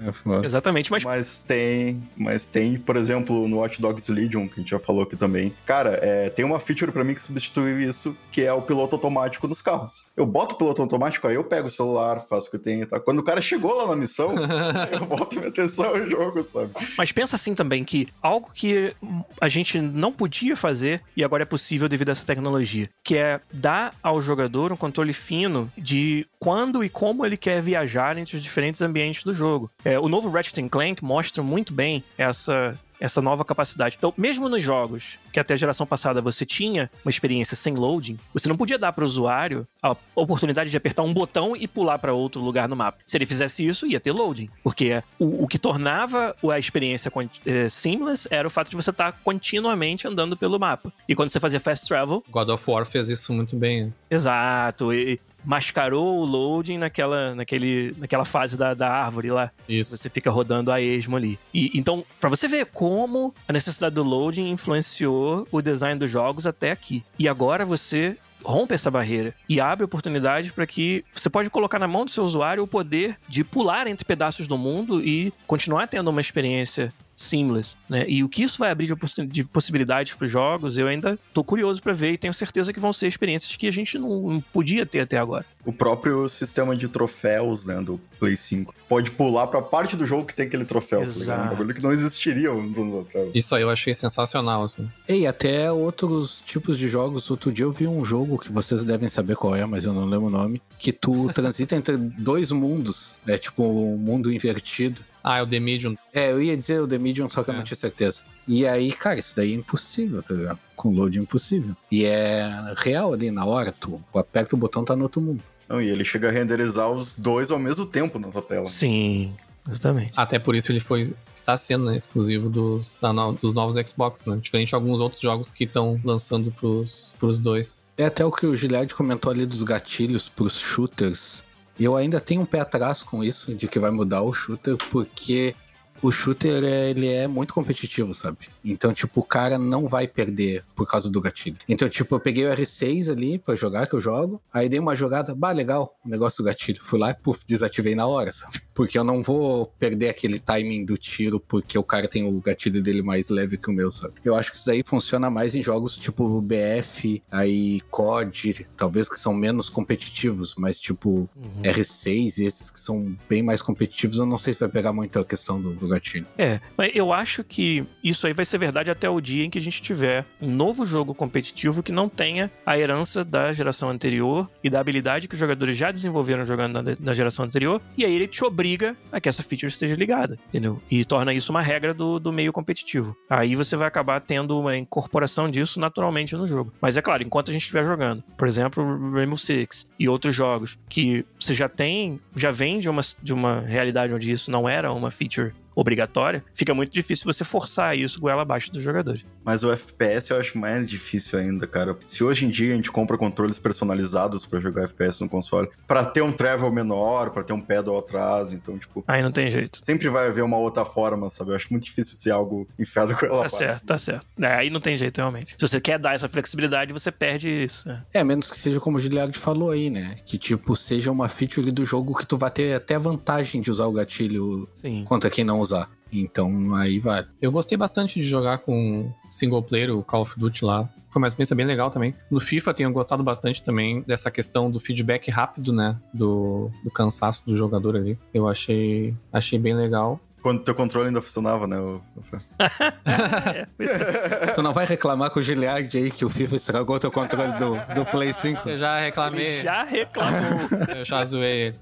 [0.00, 1.04] É Exatamente, mas...
[1.04, 5.02] mas tem, mas tem, por exemplo, no Watch Dogs Legion, que a gente já falou
[5.02, 5.54] aqui também.
[5.66, 9.46] Cara, é, tem uma feature para mim que substituiu isso, que é o piloto automático
[9.46, 10.04] nos carros.
[10.16, 13.00] Eu boto o piloto automático, aí eu pego o celular, faço o que tem, tá?
[13.00, 14.34] Quando o cara chegou lá na missão,
[14.92, 16.72] eu volto minha atenção ao jogo, sabe?
[16.96, 18.94] Mas pensa assim também que algo que
[19.40, 23.40] a gente não podia fazer e agora é possível devido a essa tecnologia, que é
[23.52, 28.42] dar ao jogador um controle fino de quando e como ele quer viajar entre os
[28.42, 29.70] diferentes ambientes do jogo.
[29.84, 33.96] É, o novo Ratchet Clank mostra muito bem essa essa nova capacidade.
[33.98, 38.18] Então, mesmo nos jogos que até a geração passada você tinha uma experiência sem loading,
[38.32, 41.98] você não podia dar para o usuário a oportunidade de apertar um botão e pular
[41.98, 42.98] para outro lugar no mapa.
[43.06, 44.50] Se ele fizesse isso, ia ter loading.
[44.62, 47.10] Porque o, o que tornava a experiência
[47.46, 50.92] é, seamless era o fato de você estar tá continuamente andando pelo mapa.
[51.08, 52.22] E quando você fazia fast travel.
[52.30, 53.94] God of War fez isso muito bem.
[54.10, 54.92] Exato.
[54.92, 59.50] E, mascarou o loading naquela, naquele, naquela fase da, da árvore lá.
[59.68, 59.96] Isso.
[59.96, 61.38] Você fica rodando a esmo ali.
[61.52, 66.46] E, então, para você ver como a necessidade do loading influenciou o design dos jogos
[66.46, 67.04] até aqui.
[67.18, 71.88] E agora você rompe essa barreira e abre oportunidades para que você pode colocar na
[71.88, 76.08] mão do seu usuário o poder de pular entre pedaços do mundo e continuar tendo
[76.08, 78.06] uma experiência seamless, né?
[78.08, 78.96] E o que isso vai abrir
[79.26, 82.80] de, possibilidades para os jogos, eu ainda tô curioso para ver e tenho certeza que
[82.80, 85.44] vão ser experiências que a gente não, podia ter até agora.
[85.66, 90.24] O próprio sistema de troféus, né, do Play 5, pode pular para parte do jogo
[90.24, 91.26] que tem aquele troféu, Exato.
[91.26, 91.46] tá?
[91.46, 93.30] Um bagulho que não existiria uns anos atrás.
[93.34, 94.90] Isso aí eu achei sensacional, assim.
[95.06, 97.30] E até outros tipos de jogos.
[97.30, 100.06] Outro dia eu vi um jogo que vocês devem saber qual é, mas eu não
[100.06, 105.02] lembro o nome, que tu transita entre dois mundos, é tipo um mundo invertido.
[105.22, 105.96] Ah, é o The Medium.
[106.12, 107.54] É, eu ia dizer o The Medium, só que é.
[107.54, 108.22] eu não tinha certeza.
[108.46, 110.58] E aí, cara, isso daí é impossível, tá ligado?
[110.74, 111.76] Com load impossível.
[111.90, 115.42] E é real ali na hora, tu aperta o botão, tá no outro mundo.
[115.68, 118.66] Não, e ele chega a renderizar os dois ao mesmo tempo na tua tela.
[118.66, 119.32] Sim.
[119.68, 120.18] Exatamente.
[120.18, 124.36] Até por isso ele foi está sendo né, exclusivo dos, da, dos novos Xbox, né?
[124.36, 127.86] Diferente de alguns outros jogos que estão lançando pros, pros dois.
[127.96, 131.44] É até o que o Giliard comentou ali dos gatilhos pros shooters.
[131.80, 135.54] Eu ainda tenho um pé atrás com isso, de que vai mudar o shooter, porque
[136.02, 138.38] o shooter ele é muito competitivo, sabe?
[138.64, 141.56] Então, tipo, o cara não vai perder por causa do gatilho.
[141.68, 144.96] Então, tipo, eu peguei o R6 ali pra jogar, que eu jogo, aí dei uma
[144.96, 146.82] jogada, bah, legal, o negócio do gatilho.
[146.82, 148.60] Fui lá e, puf, desativei na hora, sabe?
[148.74, 152.82] Porque eu não vou perder aquele timing do tiro porque o cara tem o gatilho
[152.82, 154.14] dele mais leve que o meu, sabe?
[154.24, 159.18] Eu acho que isso daí funciona mais em jogos tipo BF, aí COD, talvez que
[159.18, 161.62] são menos competitivos, mas tipo uhum.
[161.62, 165.24] R6 esses que são bem mais competitivos, eu não sei se vai pegar muito a
[165.24, 166.26] questão do, do gatilho.
[166.38, 169.58] É, mas eu acho que isso aí vai ser verdade até o dia em que
[169.58, 174.48] a gente tiver um novo jogo competitivo que não tenha a herança da geração anterior
[174.62, 178.14] e da habilidade que os jogadores já desenvolveram jogando na, na geração anterior, e aí
[178.14, 180.80] ele te obriga a que essa feature esteja ligada, entendeu?
[180.90, 183.16] E torna isso uma regra do, do meio competitivo.
[183.28, 186.72] Aí você vai acabar tendo uma incorporação disso naturalmente no jogo.
[186.80, 190.78] Mas é claro, enquanto a gente estiver jogando, por exemplo, Rainbow Six e outros jogos
[190.88, 194.92] que você já tem, já vem de uma, de uma realidade onde isso não era
[194.92, 199.24] uma feature obrigatória, fica muito difícil você forçar isso goela abaixo dos jogadores.
[199.44, 201.96] Mas o FPS eu acho mais difícil ainda, cara.
[202.06, 206.04] Se hoje em dia a gente compra controles personalizados para jogar FPS no console, para
[206.04, 209.04] ter um travel menor, para ter um pedal atrás, então, tipo.
[209.06, 209.80] Aí não tem jeito.
[209.82, 211.50] Sempre vai haver uma outra forma, sabe?
[211.50, 213.42] Eu acho muito difícil ser algo enfiado com ela.
[213.42, 214.26] Tá certo, tá certo.
[214.40, 215.54] É, aí não tem jeito, realmente.
[215.58, 217.88] Se você quer dar essa flexibilidade, você perde isso.
[217.88, 220.16] É, é menos que seja como o Giliard falou aí, né?
[220.24, 223.86] Que, tipo, seja uma feature do jogo que tu vai ter até vantagem de usar
[223.86, 225.04] o gatilho Sim.
[225.04, 225.88] contra quem não usar.
[226.12, 227.24] Então aí vai.
[227.40, 230.88] Eu gostei bastante de jogar com single player, o Call of Duty lá.
[231.08, 232.14] Foi uma experiência bem legal também.
[232.30, 235.96] No FIFA tenho gostado bastante também dessa questão do feedback rápido, né?
[236.14, 238.16] Do, do cansaço do jogador ali.
[238.32, 240.20] Eu achei, achei bem legal.
[240.40, 241.76] Quando teu controle ainda funcionava, né?
[244.54, 247.74] tu não vai reclamar com o Giliard aí que o FIFA estragou teu controle do,
[247.94, 248.66] do Play 5?
[248.68, 249.62] Eu já reclamei.
[249.62, 250.60] Já reclamou.
[250.96, 251.76] Eu já zoei ele.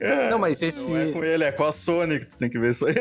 [0.00, 0.90] É, não, mas esse.
[0.90, 2.94] Não é com ele, é com a Sony que tu tem que ver isso aí.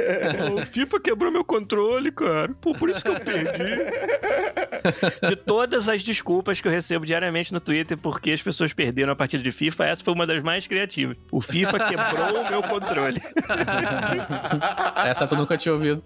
[0.54, 2.54] o FIFA quebrou meu controle, cara.
[2.62, 3.78] Pô, por isso que eu perdi.
[5.28, 9.16] De todas as desculpas que eu recebo diariamente no Twitter porque as pessoas perderam a
[9.16, 11.18] partida de FIFA, essa foi uma das mais criativas.
[11.32, 13.22] O FIFA quebrou o meu controle.
[15.06, 16.04] essa tu nunca tinha ouvido.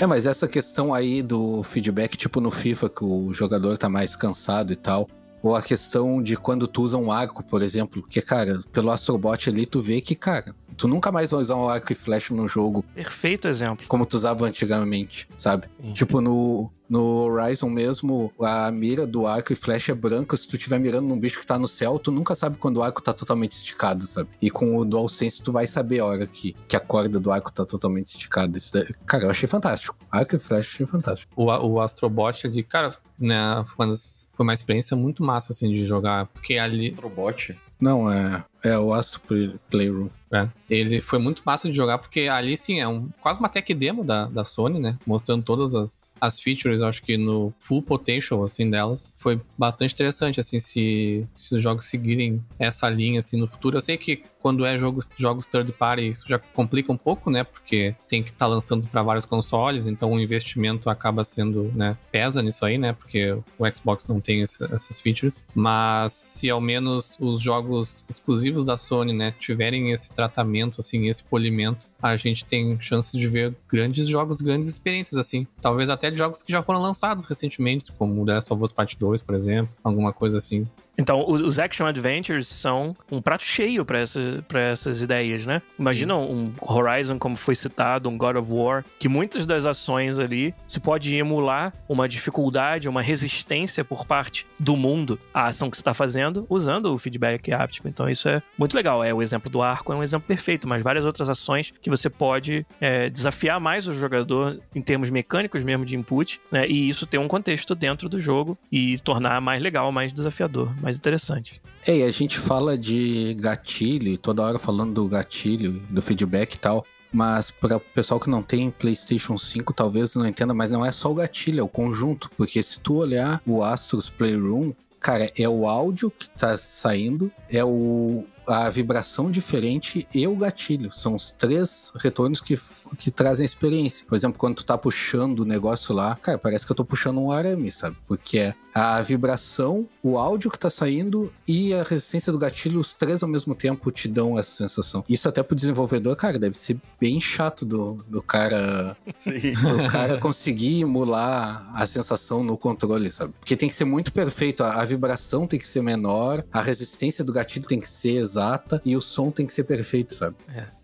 [0.00, 4.14] É, mas essa questão aí do feedback, tipo no FIFA, que o jogador tá mais
[4.14, 5.08] cansado e tal,
[5.42, 9.48] ou a questão de quando tu usa um arco, por exemplo, que, cara, pelo Astrobot
[9.48, 12.48] ali tu vê que, cara, tu nunca mais vai usar um arco e flecha num
[12.48, 12.84] jogo.
[12.94, 13.86] Perfeito exemplo.
[13.86, 15.68] Como tu usava antigamente, sabe?
[15.82, 15.92] Sim.
[15.92, 20.36] Tipo, no, no Horizon mesmo, a mira do arco e flecha é branca.
[20.36, 22.82] Se tu estiver mirando num bicho que tá no céu, tu nunca sabe quando o
[22.82, 24.28] arco tá totalmente esticado, sabe?
[24.40, 27.52] E com o DualSense tu vai saber a hora que, que a corda do arco
[27.52, 28.56] tá totalmente esticada.
[28.56, 29.96] Isso daí, cara, eu achei fantástico.
[30.10, 31.32] Arco e flecha achei fantástico.
[31.36, 33.94] O, o Astrobot ali, cara, né, foi uma,
[34.32, 36.26] foi uma experiência muito massa, assim, de jogar.
[36.26, 36.90] Porque ali...
[36.90, 37.58] Astrobot?
[37.80, 38.44] Não, é.
[38.64, 40.08] É, o Astro Play- Playroom.
[40.30, 43.72] É, ele foi muito massa de jogar, porque ali sim é um, quase uma tech
[43.72, 44.98] demo da, da Sony, né?
[45.06, 49.10] Mostrando todas as, as features, acho que no full potential, assim, delas.
[49.16, 53.78] Foi bastante interessante, assim, se, se os jogos seguirem essa linha, assim, no futuro.
[53.78, 57.42] Eu sei que quando é jogos, jogos third party, isso já complica um pouco, né?
[57.44, 61.96] Porque tem que estar lançando para vários consoles, então o investimento acaba sendo, né?
[62.12, 62.92] Pesa nisso aí, né?
[62.92, 65.42] Porque o Xbox não tem esse- essas features.
[65.54, 71.22] Mas se ao menos os jogos exclusivos da Sony, né, tiverem esse tratamento, assim, esse
[71.22, 75.46] polimento, a gente tem chances de ver grandes jogos, grandes experiências, assim.
[75.60, 78.96] Talvez até de jogos que já foram lançados recentemente, como The Last of Us Part
[78.98, 79.74] 2, por exemplo.
[79.82, 80.66] Alguma coisa assim.
[80.98, 85.62] Então, os Action Adventures são um prato cheio para essa, pra essas ideias, né?
[85.78, 90.52] Imagina um Horizon, como foi citado, um God of War, que muitas das ações ali
[90.66, 95.82] se pode emular uma dificuldade, uma resistência por parte do mundo à ação que você
[95.82, 97.86] está fazendo, usando o feedback áptico.
[97.86, 99.04] Então, isso é muito legal.
[99.04, 102.10] É o exemplo do arco, é um exemplo perfeito, mas várias outras ações que você
[102.10, 106.66] pode é, desafiar mais o jogador em termos mecânicos mesmo de input, né?
[106.66, 110.87] E isso ter um contexto dentro do jogo e tornar mais legal, mais desafiador, mais
[110.96, 111.60] interessante.
[111.86, 116.58] É, e a gente fala de gatilho, toda hora falando do gatilho, do feedback e
[116.58, 116.84] tal.
[117.12, 120.92] Mas para o pessoal que não tem PlayStation 5, talvez não entenda, mas não é
[120.92, 122.30] só o gatilho, é o conjunto.
[122.36, 127.64] Porque se tu olhar o Astros Playroom, cara, é o áudio que tá saindo, é
[127.64, 130.90] o, a vibração diferente e o gatilho.
[130.90, 132.58] São os três retornos que,
[132.98, 134.06] que trazem experiência.
[134.06, 137.20] Por exemplo, quando tu tá puxando o negócio lá, cara, parece que eu tô puxando
[137.20, 137.96] um arame, sabe?
[138.06, 142.92] Porque é a vibração, o áudio que tá saindo e a resistência do gatilho, os
[142.92, 145.04] três ao mesmo tempo te dão essa sensação.
[145.08, 149.52] Isso até pro desenvolvedor, cara, deve ser bem chato do, do cara Sim.
[149.86, 153.34] o cara conseguir emular a sensação no controle, sabe?
[153.40, 154.62] Porque tem que ser muito perfeito.
[154.62, 158.37] A, a vibração tem que ser menor, a resistência do gatilho tem que ser exata
[158.84, 160.36] e o som tem que ser perfeito, sabe?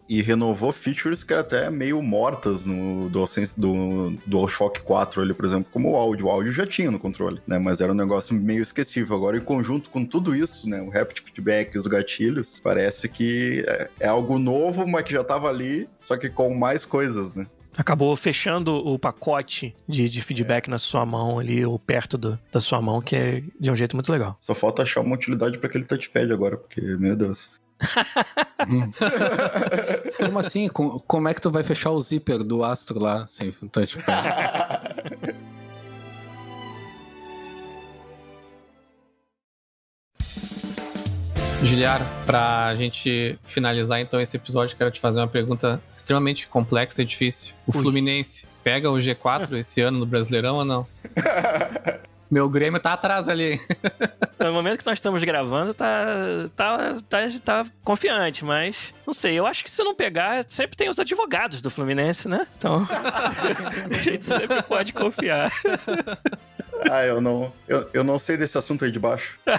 [0.09, 5.47] E renovou features que eram até meio mortas no DualSense, do DualShock 4 ali, por
[5.47, 6.27] exemplo, como o áudio.
[6.27, 7.59] O áudio já tinha no controle, né?
[7.59, 9.17] Mas era um negócio meio esquecível.
[9.17, 10.83] Agora, em conjunto com tudo isso, né?
[10.83, 15.25] O Rapid Feedback e os gatilhos, parece que é, é algo novo, mas que já
[15.25, 17.47] tava ali, só que com mais coisas, né?
[17.77, 22.61] Acabou fechando o pacote de, de feedback na sua mão ali, ou perto do- da
[22.61, 24.37] sua mão, que é de um jeito muito legal.
[24.41, 27.51] Só falta achar uma utilidade para aquele touchpad agora, porque, meu Deus.
[30.19, 30.69] Como assim?
[30.69, 34.05] Com- como é que tu vai fechar o zíper do Astro lá sem touchpad?
[41.65, 47.05] Giliar, pra gente finalizar então esse episódio, quero te fazer uma pergunta extremamente complexa e
[47.05, 47.55] difícil.
[47.67, 47.83] O Ui.
[47.83, 50.87] Fluminense pega o G4 esse ano no Brasileirão ou não?
[52.31, 53.61] Meu Grêmio tá atrás ali.
[54.37, 56.05] No momento que nós estamos gravando, tá,
[56.55, 59.39] tá, tá, tá confiante, mas não sei.
[59.39, 62.47] Eu acho que se não pegar, sempre tem os advogados do Fluminense, né?
[62.59, 62.87] Então,
[63.91, 65.51] a gente sempre pode confiar.
[66.91, 69.39] Ah, eu não, eu, eu não sei desse assunto aí de baixo.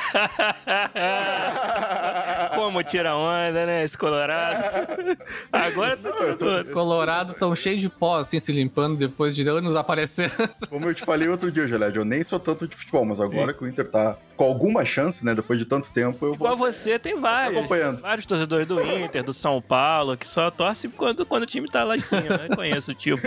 [2.55, 3.84] Como tira onda, né?
[3.84, 4.63] Esse Colorado.
[5.51, 6.71] Agora tá Não, eu tô- tudo.
[6.71, 10.32] Colorado tão cheio de pó, assim, se limpando depois de anos aparecendo.
[10.69, 13.53] Como eu te falei outro dia, Geled, eu nem sou tanto de futebol, mas agora
[13.53, 16.69] que o Inter tá com alguma chance, né, depois de tanto tempo, eu Igual vou...
[16.69, 17.57] você, tem vários.
[17.57, 18.01] acompanhando.
[18.01, 21.86] Vários torcedores do Inter, do São Paulo, que só torcem quando, quando o time tá
[21.86, 22.49] lá em cima, né?
[22.53, 23.21] Conheço o tipo.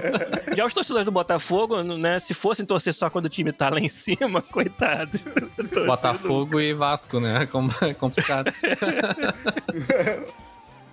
[0.54, 2.18] Já os torcedores do Botafogo, né?
[2.18, 5.18] Se fossem torcer só quando o time tá lá em cima, coitado.
[5.86, 7.48] Botafogo e Vasco, né?
[7.82, 8.52] É complicado.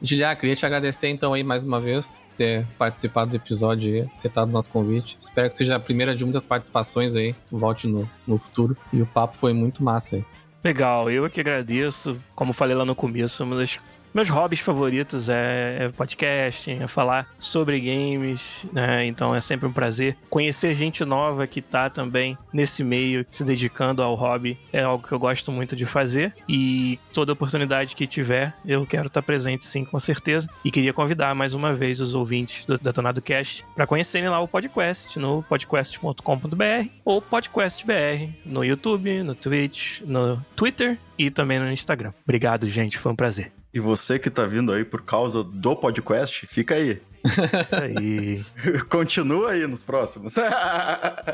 [0.02, 4.02] Giliar, queria te agradecer então aí mais uma vez por ter participado do episódio e
[4.14, 5.18] aceitado o nosso convite.
[5.20, 8.78] Espero que seja a primeira de muitas participações aí, tu volte no, no futuro.
[8.94, 10.26] E o papo foi muito massa aí.
[10.64, 12.18] Legal, eu que agradeço.
[12.36, 13.80] Como falei lá no começo, uma das
[14.14, 19.06] meus hobbies favoritos é, é podcasting, é falar sobre games, né?
[19.06, 20.18] Então é sempre um prazer.
[20.30, 25.14] Conhecer gente nova que tá também nesse meio, se dedicando ao hobby, é algo que
[25.14, 26.34] eu gosto muito de fazer.
[26.48, 30.50] E toda oportunidade que tiver, eu quero estar presente sim, com certeza.
[30.64, 34.48] E queria convidar mais uma vez os ouvintes do Detonado Cast para conhecerem lá o
[34.48, 42.14] podcast no podcast.com.br ou podcastbr no YouTube, no Twitch, no Twitter e também no Instagram.
[42.24, 43.57] Obrigado, gente, foi um prazer.
[43.74, 47.02] E você que tá vindo aí por causa do podcast, fica aí.
[47.26, 48.46] Isso aí.
[48.90, 50.34] Continua aí nos próximos.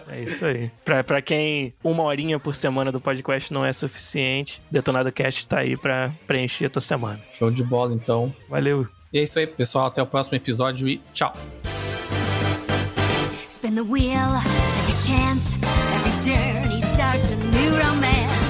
[0.09, 0.71] É isso aí.
[0.83, 5.59] Pra, pra quem uma horinha por semana do podcast não é suficiente, Detonado Cast tá
[5.59, 7.19] aí pra preencher a tua semana.
[7.31, 8.33] Show de bola, então.
[8.49, 8.87] Valeu!
[9.11, 9.87] E é isso aí, pessoal.
[9.87, 11.33] Até o próximo episódio e tchau!
[13.47, 14.29] Spin the wheel,
[14.81, 15.57] every chance,
[15.95, 18.42] every journey starts a new romance.